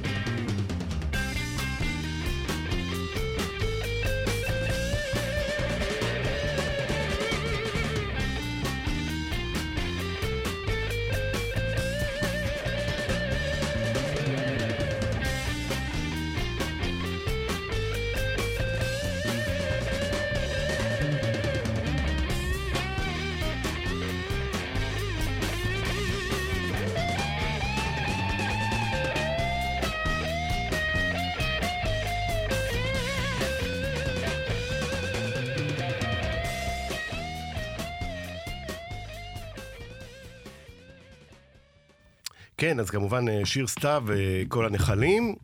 כן, 42.65 42.81
אז 42.81 42.91
כמובן 42.91 43.29
אה, 43.29 43.41
שיר 43.45 43.67
סתיו, 43.67 44.05
כל 44.49 44.67
הנחלים, 44.67 45.35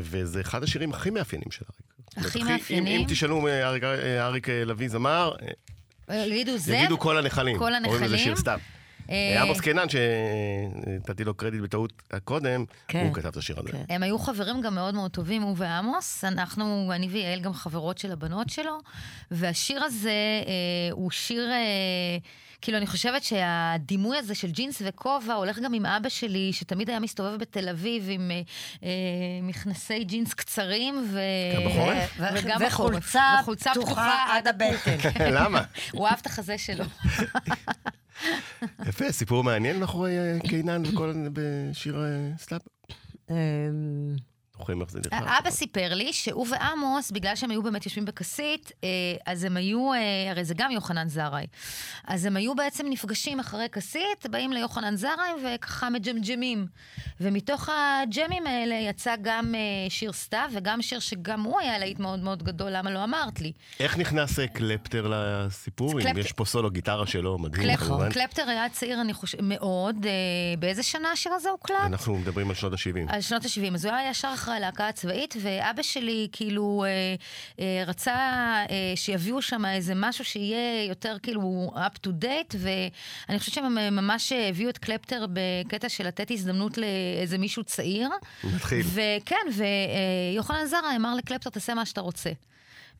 וזה 0.00 0.40
אחד 0.40 0.62
השירים 0.62 0.92
הכי 0.92 1.10
מאפיינים 1.10 1.50
של 1.50 1.64
אריק. 1.64 2.26
הכי 2.26 2.42
מאפיינים? 2.42 2.92
אם, 2.92 3.00
אם 3.00 3.08
תשאלו 3.08 3.48
אריק, 3.48 3.84
אריק 4.20 4.48
לביא 4.48 4.88
זמר, 4.88 5.34
יגידו 6.10 6.58
זה? 6.58 6.76
יגידו 6.76 6.98
כל 6.98 7.18
הנחלים. 7.18 7.58
כל 7.58 7.74
הנחלים? 7.74 7.84
קוראים 7.84 8.04
לזה 8.04 8.18
שיר 8.18 8.36
סתיו. 8.36 8.58
אה, 9.10 9.42
עמוס 9.42 9.60
קינן, 9.60 9.86
שנתתי 9.88 11.24
לו 11.24 11.34
קרדיט 11.34 11.60
בטעות 11.60 11.92
הקודם, 12.10 12.64
כן, 12.88 13.04
הוא 13.06 13.14
כתב 13.14 13.26
את 13.26 13.36
השיר 13.36 13.60
הזה. 13.60 13.72
כן. 13.72 13.84
הם 13.88 14.02
היו 14.02 14.18
חברים 14.18 14.60
גם 14.60 14.74
מאוד 14.74 14.94
מאוד 14.94 15.10
טובים, 15.10 15.42
הוא 15.42 15.54
ועמוס. 15.58 16.24
אנחנו, 16.24 16.92
אני 16.94 17.08
ויעל 17.08 17.40
גם 17.40 17.54
חברות 17.54 17.98
של 17.98 18.12
הבנות 18.12 18.50
שלו, 18.50 18.78
והשיר 19.30 19.82
הזה 19.82 20.10
אה, 20.46 20.92
הוא 20.92 21.10
שיר... 21.10 21.50
אה, 21.50 22.18
כאילו, 22.60 22.78
אני 22.78 22.86
חושבת 22.86 23.22
שהדימוי 23.22 24.18
הזה 24.18 24.34
של 24.34 24.50
ג'ינס 24.50 24.82
וכובע 24.86 25.34
הולך 25.34 25.58
גם 25.58 25.74
עם 25.74 25.86
אבא 25.86 26.08
שלי, 26.08 26.52
שתמיד 26.52 26.90
היה 26.90 27.00
מסתובב 27.00 27.36
בתל 27.36 27.68
אביב 27.68 28.06
עם 28.10 28.30
אה, 28.30 28.40
אה 28.82 28.90
מכנסי 29.42 30.04
ג'ינס 30.04 30.34
קצרים, 30.34 31.06
ו... 31.10 31.20
גם 31.56 31.64
בחורף? 31.70 32.20
וגם 32.44 32.60
וחולצה 32.66 33.70
פתוחה 33.74 34.36
עד 34.36 34.48
הבטן. 34.48 34.96
למה? 35.36 35.62
הוא 35.92 36.08
אהב 36.08 36.18
את 36.20 36.26
החזה 36.26 36.58
שלו. 36.58 36.84
יפה, 38.86 39.12
סיפור 39.12 39.44
מעניין 39.44 39.80
מאחורי 39.80 40.18
אה, 40.18 40.38
קינן 40.48 40.82
בשיר 41.32 42.04
אה, 42.04 42.36
סטאפ. 42.38 42.62
אמ, 43.30 44.16
זוכרים 44.60 44.80
איך 44.80 44.90
זה 44.90 45.00
נראה. 45.12 45.38
אבא 45.38 45.50
סיפר 45.50 45.94
לי 45.94 46.12
שהוא 46.12 46.46
ועמוס, 46.50 47.10
בגלל 47.10 47.36
שהם 47.36 47.50
היו 47.50 47.62
באמת 47.62 47.84
יושבים 47.84 48.04
בכסית, 48.04 48.72
אה, 48.84 48.88
אז 49.26 49.44
הם 49.44 49.56
היו, 49.56 49.92
אה, 49.92 50.30
הרי 50.30 50.44
זה 50.44 50.54
גם 50.56 50.70
יוחנן 50.70 51.08
זרעי, 51.08 51.46
אז 52.06 52.24
הם 52.24 52.36
היו 52.36 52.54
בעצם 52.54 52.86
נפגשים 52.90 53.40
אחרי 53.40 53.66
כסית, 53.72 54.26
באים 54.30 54.52
ליוחנן 54.52 54.96
זרעי 54.96 55.32
וככה 55.44 55.90
מג'מג'מים. 55.90 56.66
ומתוך 57.20 57.68
הג'מים 57.68 58.46
האלה 58.46 58.74
יצא 58.74 59.14
גם 59.22 59.54
אה, 59.54 59.60
שיר 59.90 60.12
סתיו, 60.12 60.50
וגם 60.52 60.82
שיר 60.82 60.98
שגם 60.98 61.42
הוא 61.42 61.60
היה 61.60 61.78
להיט 61.78 61.98
מאוד 61.98 62.18
מאוד 62.18 62.42
גדול, 62.42 62.68
למה 62.72 62.90
לא 62.90 63.04
אמרת 63.04 63.40
לי? 63.40 63.52
איך 63.80 63.98
נכנס 63.98 64.38
קלפטר 64.52 65.06
לסיפור? 65.10 66.00
אם 66.00 66.18
יש 66.18 66.32
פה 66.32 66.44
סולו 66.44 66.70
גיטרה 66.70 67.06
שלו, 67.06 67.38
מדהים. 67.38 67.76
כמובן. 67.76 68.10
קלפטר 68.12 68.48
היה 68.48 68.68
צעיר, 68.68 69.00
אני 69.00 69.12
חושבת, 69.12 69.40
מאוד. 69.42 70.06
באיזה 70.58 70.82
שנה 70.82 71.12
השיר 71.12 71.32
הזה 71.32 71.50
הוקלט? 71.50 71.76
אנחנו 71.86 72.18
מדברים 72.18 72.48
על 72.48 72.54
שנות 72.54 72.72
ה-70. 72.72 73.12
על 73.12 73.20
שנות 73.20 73.44
ה-70, 73.44 73.74
אז 73.74 73.84
הוא 73.84 73.94
היה 73.94 74.10
ישר 74.10 74.30
אחרי 74.34 74.49
הלהקה 74.50 74.88
הצבאית, 74.88 75.34
ואבא 75.40 75.82
שלי 75.82 76.28
כאילו 76.32 76.84
אה, 76.86 77.14
אה, 77.60 77.84
רצה 77.86 78.14
אה, 78.70 78.92
שיביאו 78.94 79.42
שם 79.42 79.64
איזה 79.64 79.92
משהו 79.96 80.24
שיהיה 80.24 80.84
יותר 80.84 81.16
כאילו 81.22 81.72
up 81.74 82.06
to 82.06 82.10
date, 82.24 82.56
ואני 82.58 83.38
חושבת 83.38 83.54
שהם 83.54 83.74
ממש 83.96 84.32
הביאו 84.32 84.70
את 84.70 84.78
קלפטר 84.78 85.26
בקטע 85.32 85.88
של 85.88 86.06
לתת 86.06 86.30
הזדמנות 86.30 86.78
לאיזה 86.78 87.38
מישהו 87.38 87.64
צעיר. 87.64 88.08
מתחיל. 88.44 88.86
וכן, 88.86 89.46
ויוחנן 90.32 90.66
זרה 90.66 90.96
אמר 90.96 91.14
לקלפטר, 91.14 91.50
תעשה 91.50 91.74
מה 91.74 91.86
שאתה 91.86 92.00
רוצה. 92.00 92.30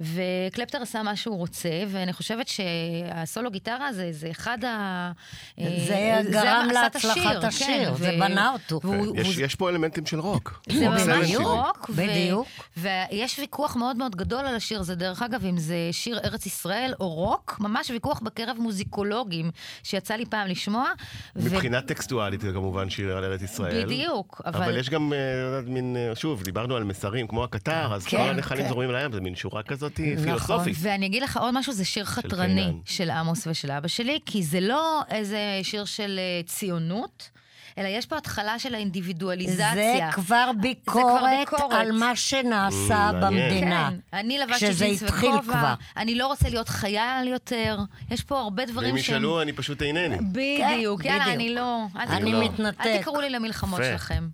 וקלפטר 0.00 0.82
עשה 0.82 1.02
מה 1.02 1.16
שהוא 1.16 1.36
רוצה, 1.36 1.68
ואני 1.88 2.12
חושבת 2.12 2.48
שהסולו 2.48 3.50
גיטרה 3.50 3.92
זה, 3.92 4.08
זה 4.12 4.30
אחד 4.30 4.64
ה... 4.64 5.12
זה 5.58 5.94
אה, 5.94 6.20
גרם 6.30 6.68
להצלחת 6.72 7.44
השיר, 7.44 7.66
כן, 7.66 7.94
זה 7.94 8.10
ו... 8.16 8.20
בנה 8.20 8.52
אותו. 8.52 8.80
והוא, 8.84 9.16
יש, 9.40 9.54
פה 9.54 9.70
אלמנטים 9.70 10.06
של 10.06 10.20
רוק. 10.20 10.62
זה 10.72 10.88
ממש 10.88 11.34
רוק, 11.34 11.90
בדיוק. 11.90 12.48
ו... 12.76 12.88
ויש 13.10 13.38
ויכוח 13.38 13.76
מאוד 13.76 13.96
מאוד 13.96 14.16
גדול 14.16 14.46
על 14.46 14.54
השיר 14.54 14.80
הזה, 14.80 14.94
דרך 14.94 15.22
אגב, 15.22 15.44
אם 15.44 15.58
זה 15.58 15.76
שיר 15.92 16.18
ארץ 16.24 16.46
ישראל 16.46 16.94
או 17.00 17.08
רוק, 17.08 17.56
ממש 17.60 17.90
ויכוח 17.90 18.20
בקרב 18.20 18.56
מוזיקולוגים, 18.58 19.50
שיצא 19.82 20.14
לי 20.14 20.26
פעם 20.26 20.48
לשמוע. 20.48 20.90
מבחינה 21.36 21.78
ו... 21.78 21.86
טקסטואלית 21.86 22.40
זה 22.40 22.52
כמובן 22.52 22.90
שיר 22.90 23.16
על 23.16 23.24
ארץ 23.24 23.42
ישראל. 23.42 23.84
בדיוק, 23.84 24.42
אבל... 24.46 24.62
אבל 24.62 24.76
יש 24.76 24.90
גם, 24.90 25.12
אה, 25.12 25.60
מין, 25.66 25.96
אה, 25.96 26.16
שוב, 26.16 26.42
דיברנו 26.42 26.76
על 26.76 26.84
מסרים 26.84 27.26
כמו 27.26 27.44
הקטר, 27.44 27.94
אז 27.94 28.06
כן, 28.06 28.16
כל 28.16 28.30
הנחלים 28.30 28.62
כן. 28.62 28.68
זורמים 28.68 28.90
לים, 28.90 29.12
זה 29.12 29.20
מין 29.20 29.34
שורה 29.34 29.62
כזאת. 29.62 29.89
כזאת 29.94 30.00
נכון. 30.16 30.24
פילוסופית. 30.24 30.76
ואני 30.78 31.06
אגיד 31.06 31.22
לך 31.22 31.36
עוד 31.36 31.54
משהו, 31.54 31.72
זה 31.72 31.84
שיר 31.84 32.04
חתרני 32.04 32.72
של, 32.84 33.04
של 33.04 33.10
עמוס 33.10 33.46
ושל 33.46 33.70
אבא 33.70 33.88
שלי, 33.88 34.18
כי 34.26 34.42
זה 34.42 34.60
לא 34.60 35.02
איזה 35.10 35.38
שיר 35.62 35.84
של 35.84 36.18
אה, 36.18 36.42
ציונות. 36.46 37.30
אלא 37.78 37.88
יש 37.88 38.06
פה 38.06 38.16
התחלה 38.16 38.58
של 38.58 38.74
האינדיבידואליזציה. 38.74 39.74
זה 39.74 40.00
כבר 40.12 40.50
ביקורת, 40.60 41.22
זה 41.22 41.46
כבר 41.46 41.58
ביקורת. 41.58 41.72
על 41.72 41.92
מה 41.92 42.16
שנעשה 42.16 43.10
mm, 43.10 43.12
במדינה. 43.12 43.90
כן, 43.90 44.16
אני 44.18 44.38
לבשתי 44.38 44.74
ג'ינס 44.78 45.02
וכובע, 45.02 45.74
אני 45.96 46.14
לא 46.14 46.26
רוצה 46.26 46.48
להיות 46.48 46.68
חייל 46.68 47.28
יותר, 47.28 47.78
יש 48.10 48.22
פה 48.22 48.40
הרבה 48.40 48.64
דברים 48.64 48.88
שהם... 48.88 48.94
ואם 48.94 49.00
ישאלו, 49.00 49.42
אני 49.42 49.52
פשוט 49.52 49.82
אינני. 49.82 50.16
בדיוק, 50.32 51.02
כן, 51.02 51.08
יאללה, 51.08 51.24
בדיוק. 51.24 51.36
אני 51.36 51.54
לא... 51.54 51.84
אני 51.96 52.32
לא. 52.32 52.44
מתנתק. 52.44 52.86
אל 52.86 52.98
תקראו 52.98 53.20
לי 53.20 53.30
למלחמות 53.30 53.80
שלכם. 53.84 54.28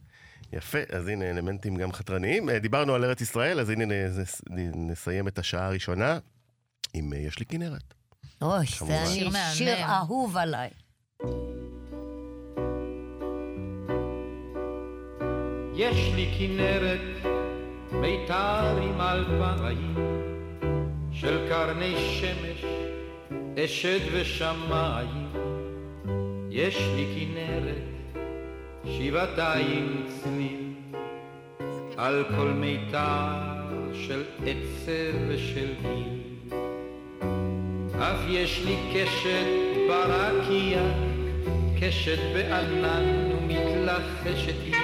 יפה, 0.57 0.79
אז 0.93 1.09
הנה 1.09 1.31
אלמנטים 1.31 1.77
גם 1.77 1.93
חתרניים. 1.93 2.51
אה, 2.51 2.59
דיברנו 2.59 2.95
על 2.95 3.05
ארץ 3.05 3.21
ישראל, 3.21 3.61
אז 3.61 3.71
הנה 3.71 3.95
נסיים 4.75 5.29
את 5.29 5.39
השעה 5.39 5.67
הראשונה 5.67 6.19
עם 6.95 7.13
אה, 7.13 7.19
יש 7.19 7.39
לי 7.39 7.45
כנרת. 7.45 7.95
אוי, 8.43 8.67
זה 8.67 9.07
שיר, 9.07 9.31
שיר 9.53 9.85
אהוב 9.85 10.37
עליי. 10.37 10.71
יש 15.75 16.13
לי 16.15 16.35
כנרת, 16.39 17.33
מיתר 17.93 18.79
עם 18.83 19.01
אלפיים, 19.01 19.95
של 21.13 21.49
קרני 21.49 21.95
שמש, 22.21 22.65
אשת 23.65 24.01
ושמיים. 24.13 25.33
יש 26.51 26.77
לי 26.79 27.07
כנרת, 27.15 27.96
שבעתיים 28.91 30.07
צליל 30.07 30.67
על 31.97 32.25
כל 32.37 32.49
מיתר 32.49 33.57
של 33.95 34.23
עצב 34.47 35.17
ושל 35.29 35.69
גיל. 35.83 36.17
אף 38.01 38.21
יש 38.29 38.63
לי 38.67 38.77
קשת 38.95 39.47
ברקיע, 39.89 40.81
קשת 41.81 42.19
בענן 42.35 43.31
ומתלחשת 43.33 44.55
היא, 44.65 44.75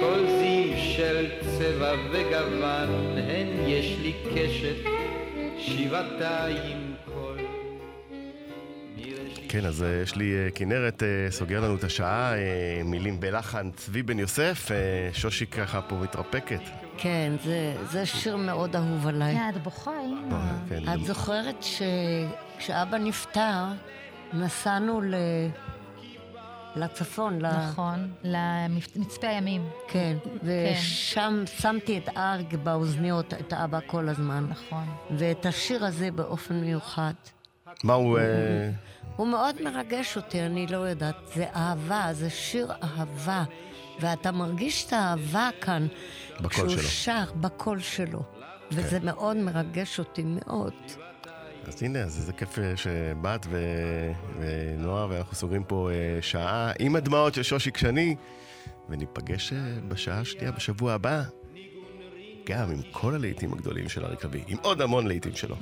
כל 0.00 0.26
זיו 0.26 0.76
של 0.96 1.26
צבע 1.40 1.92
וגוון, 2.12 3.18
הן 3.18 3.68
יש 3.68 3.96
לי 4.02 4.12
קשת 4.34 4.90
שבעתיים 5.58 6.85
כן, 9.60 9.66
אז 9.66 9.82
אה, 9.82 10.00
יש 10.02 10.16
לי 10.16 10.34
אה, 10.34 10.50
כנרת, 10.54 11.02
אה, 11.02 11.30
סוגר 11.30 11.60
לנו 11.60 11.76
את 11.76 11.84
השעה, 11.84 12.32
מילים 12.84 13.20
בלחן 13.20 13.70
צבי 13.70 14.02
בן 14.02 14.18
יוסף, 14.18 14.70
שושי 15.12 15.46
ככה 15.46 15.82
פה 15.82 15.96
מתרפקת. 15.96 16.60
כן, 16.96 17.32
זה, 17.44 17.76
זה 17.90 18.06
שיר 18.06 18.36
מאוד 18.36 18.76
אהוב 18.76 19.06
עליי. 19.06 19.34
כן, 19.34 19.50
את 19.56 19.62
בוכה, 19.62 19.90
אימא. 20.00 20.36
כן. 20.68 20.94
את 20.94 21.04
זוכרת 21.04 21.56
שכשאבא 21.62 22.98
נפטר, 22.98 23.64
נסענו 24.32 25.00
ל... 25.00 25.14
לצפון. 26.76 27.38
נכון, 27.38 28.12
למצפה 28.24 29.26
הימים. 29.26 29.68
כן, 29.88 30.16
כן. 30.24 30.30
ושם 30.42 31.44
כן. 31.46 31.60
שמתי 31.62 31.98
את 31.98 32.08
ארג 32.16 32.56
באוזניות, 32.56 33.34
את 33.34 33.52
אבא 33.52 33.78
כל 33.86 34.08
הזמן. 34.08 34.46
נכון. 34.48 34.84
ואת 35.10 35.46
השיר 35.46 35.84
הזה 35.84 36.10
באופן 36.10 36.54
מיוחד. 36.54 37.14
מה 37.84 37.94
הוא... 37.94 38.18
הוא 39.16 39.26
מאוד 39.26 39.62
מרגש 39.62 40.16
אותי, 40.16 40.42
אני 40.42 40.66
לא 40.66 40.76
יודעת. 40.76 41.16
זה 41.34 41.46
אהבה, 41.54 42.08
זה 42.12 42.30
שיר 42.30 42.72
אהבה. 42.82 43.44
ואתה 44.00 44.32
מרגיש 44.32 44.86
את 44.86 44.92
האהבה 44.92 45.48
כאן. 45.60 45.86
בקול 46.40 46.50
שלו. 46.50 46.66
כשהוא 46.68 46.82
שר, 46.82 47.24
בקול 47.40 47.80
שלו. 47.80 48.22
כן. 48.70 48.76
וזה 48.76 49.00
מאוד 49.00 49.36
מרגש 49.36 49.98
אותי, 49.98 50.22
מאוד. 50.26 50.72
אז 51.66 51.82
הנה, 51.82 51.98
אז 51.98 52.18
איזה 52.18 52.32
כיף 52.32 52.58
אה, 52.58 52.76
שבאת 52.76 53.46
ו... 53.50 53.58
ונועה, 54.40 55.06
ואנחנו 55.10 55.36
סוגרים 55.36 55.64
פה 55.64 55.90
אה, 55.90 56.22
שעה 56.22 56.72
עם 56.78 56.96
הדמעות 56.96 57.34
של 57.34 57.42
שושיק 57.42 57.76
שני, 57.76 58.16
וניפגש 58.88 59.52
אה, 59.52 59.58
בשעה 59.88 60.20
השנייה 60.20 60.52
בשבוע 60.52 60.92
הבא, 60.92 61.22
גם 62.46 62.70
עם 62.70 62.82
כל 62.92 63.14
הלהיטים 63.14 63.52
הגדולים 63.52 63.88
של 63.88 64.04
אריק 64.04 64.24
לביא, 64.24 64.42
עם 64.46 64.58
עוד 64.62 64.80
המון 64.80 65.06
להיטים 65.06 65.36
שלו. 65.36 65.56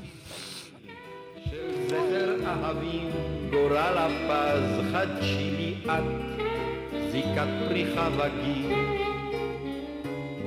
אהבים, 2.47 3.11
גורל 3.55 3.99
הפז, 3.99 4.81
חדשי 4.93 5.51
לי 5.57 5.75
את, 5.87 6.05
זיקת 7.11 7.49
פריחה 7.69 8.09
וגיל. 8.17 8.73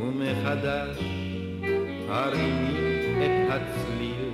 ומחדש 0.01 0.97
הרימי 2.09 2.77
את 3.19 3.51
הצליל, 3.51 4.31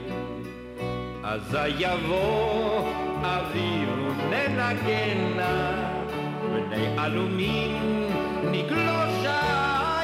אזי 1.23 1.67
יבוא 1.79 2.89
אביב 3.21 3.89
וננגנה, 4.29 5.71
בני 6.53 6.87
עלומים 6.97 8.07
נגלושה 8.51 9.41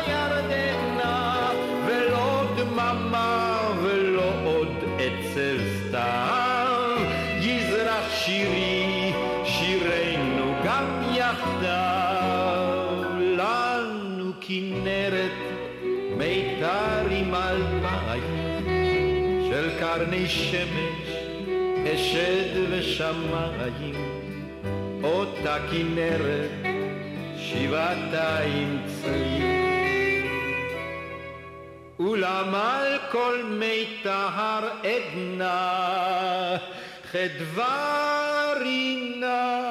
ירדנה, 0.08 1.50
ולא 1.86 2.44
דממה 2.58 3.49
קרני 19.96 20.28
שמש, 20.28 21.10
אשד 21.94 22.72
ושמיים, 22.72 23.96
אותה 25.04 25.58
כנרת, 25.72 26.52
שבעתיים 27.38 28.82
צליל. 28.86 30.28
אולם 32.00 32.56
על 32.56 32.98
כל 33.12 33.42
מי 33.44 33.86
טהר 34.04 34.70
עדנה, 34.84 35.78
חדווה 37.12 38.54
רינה, 38.62 39.62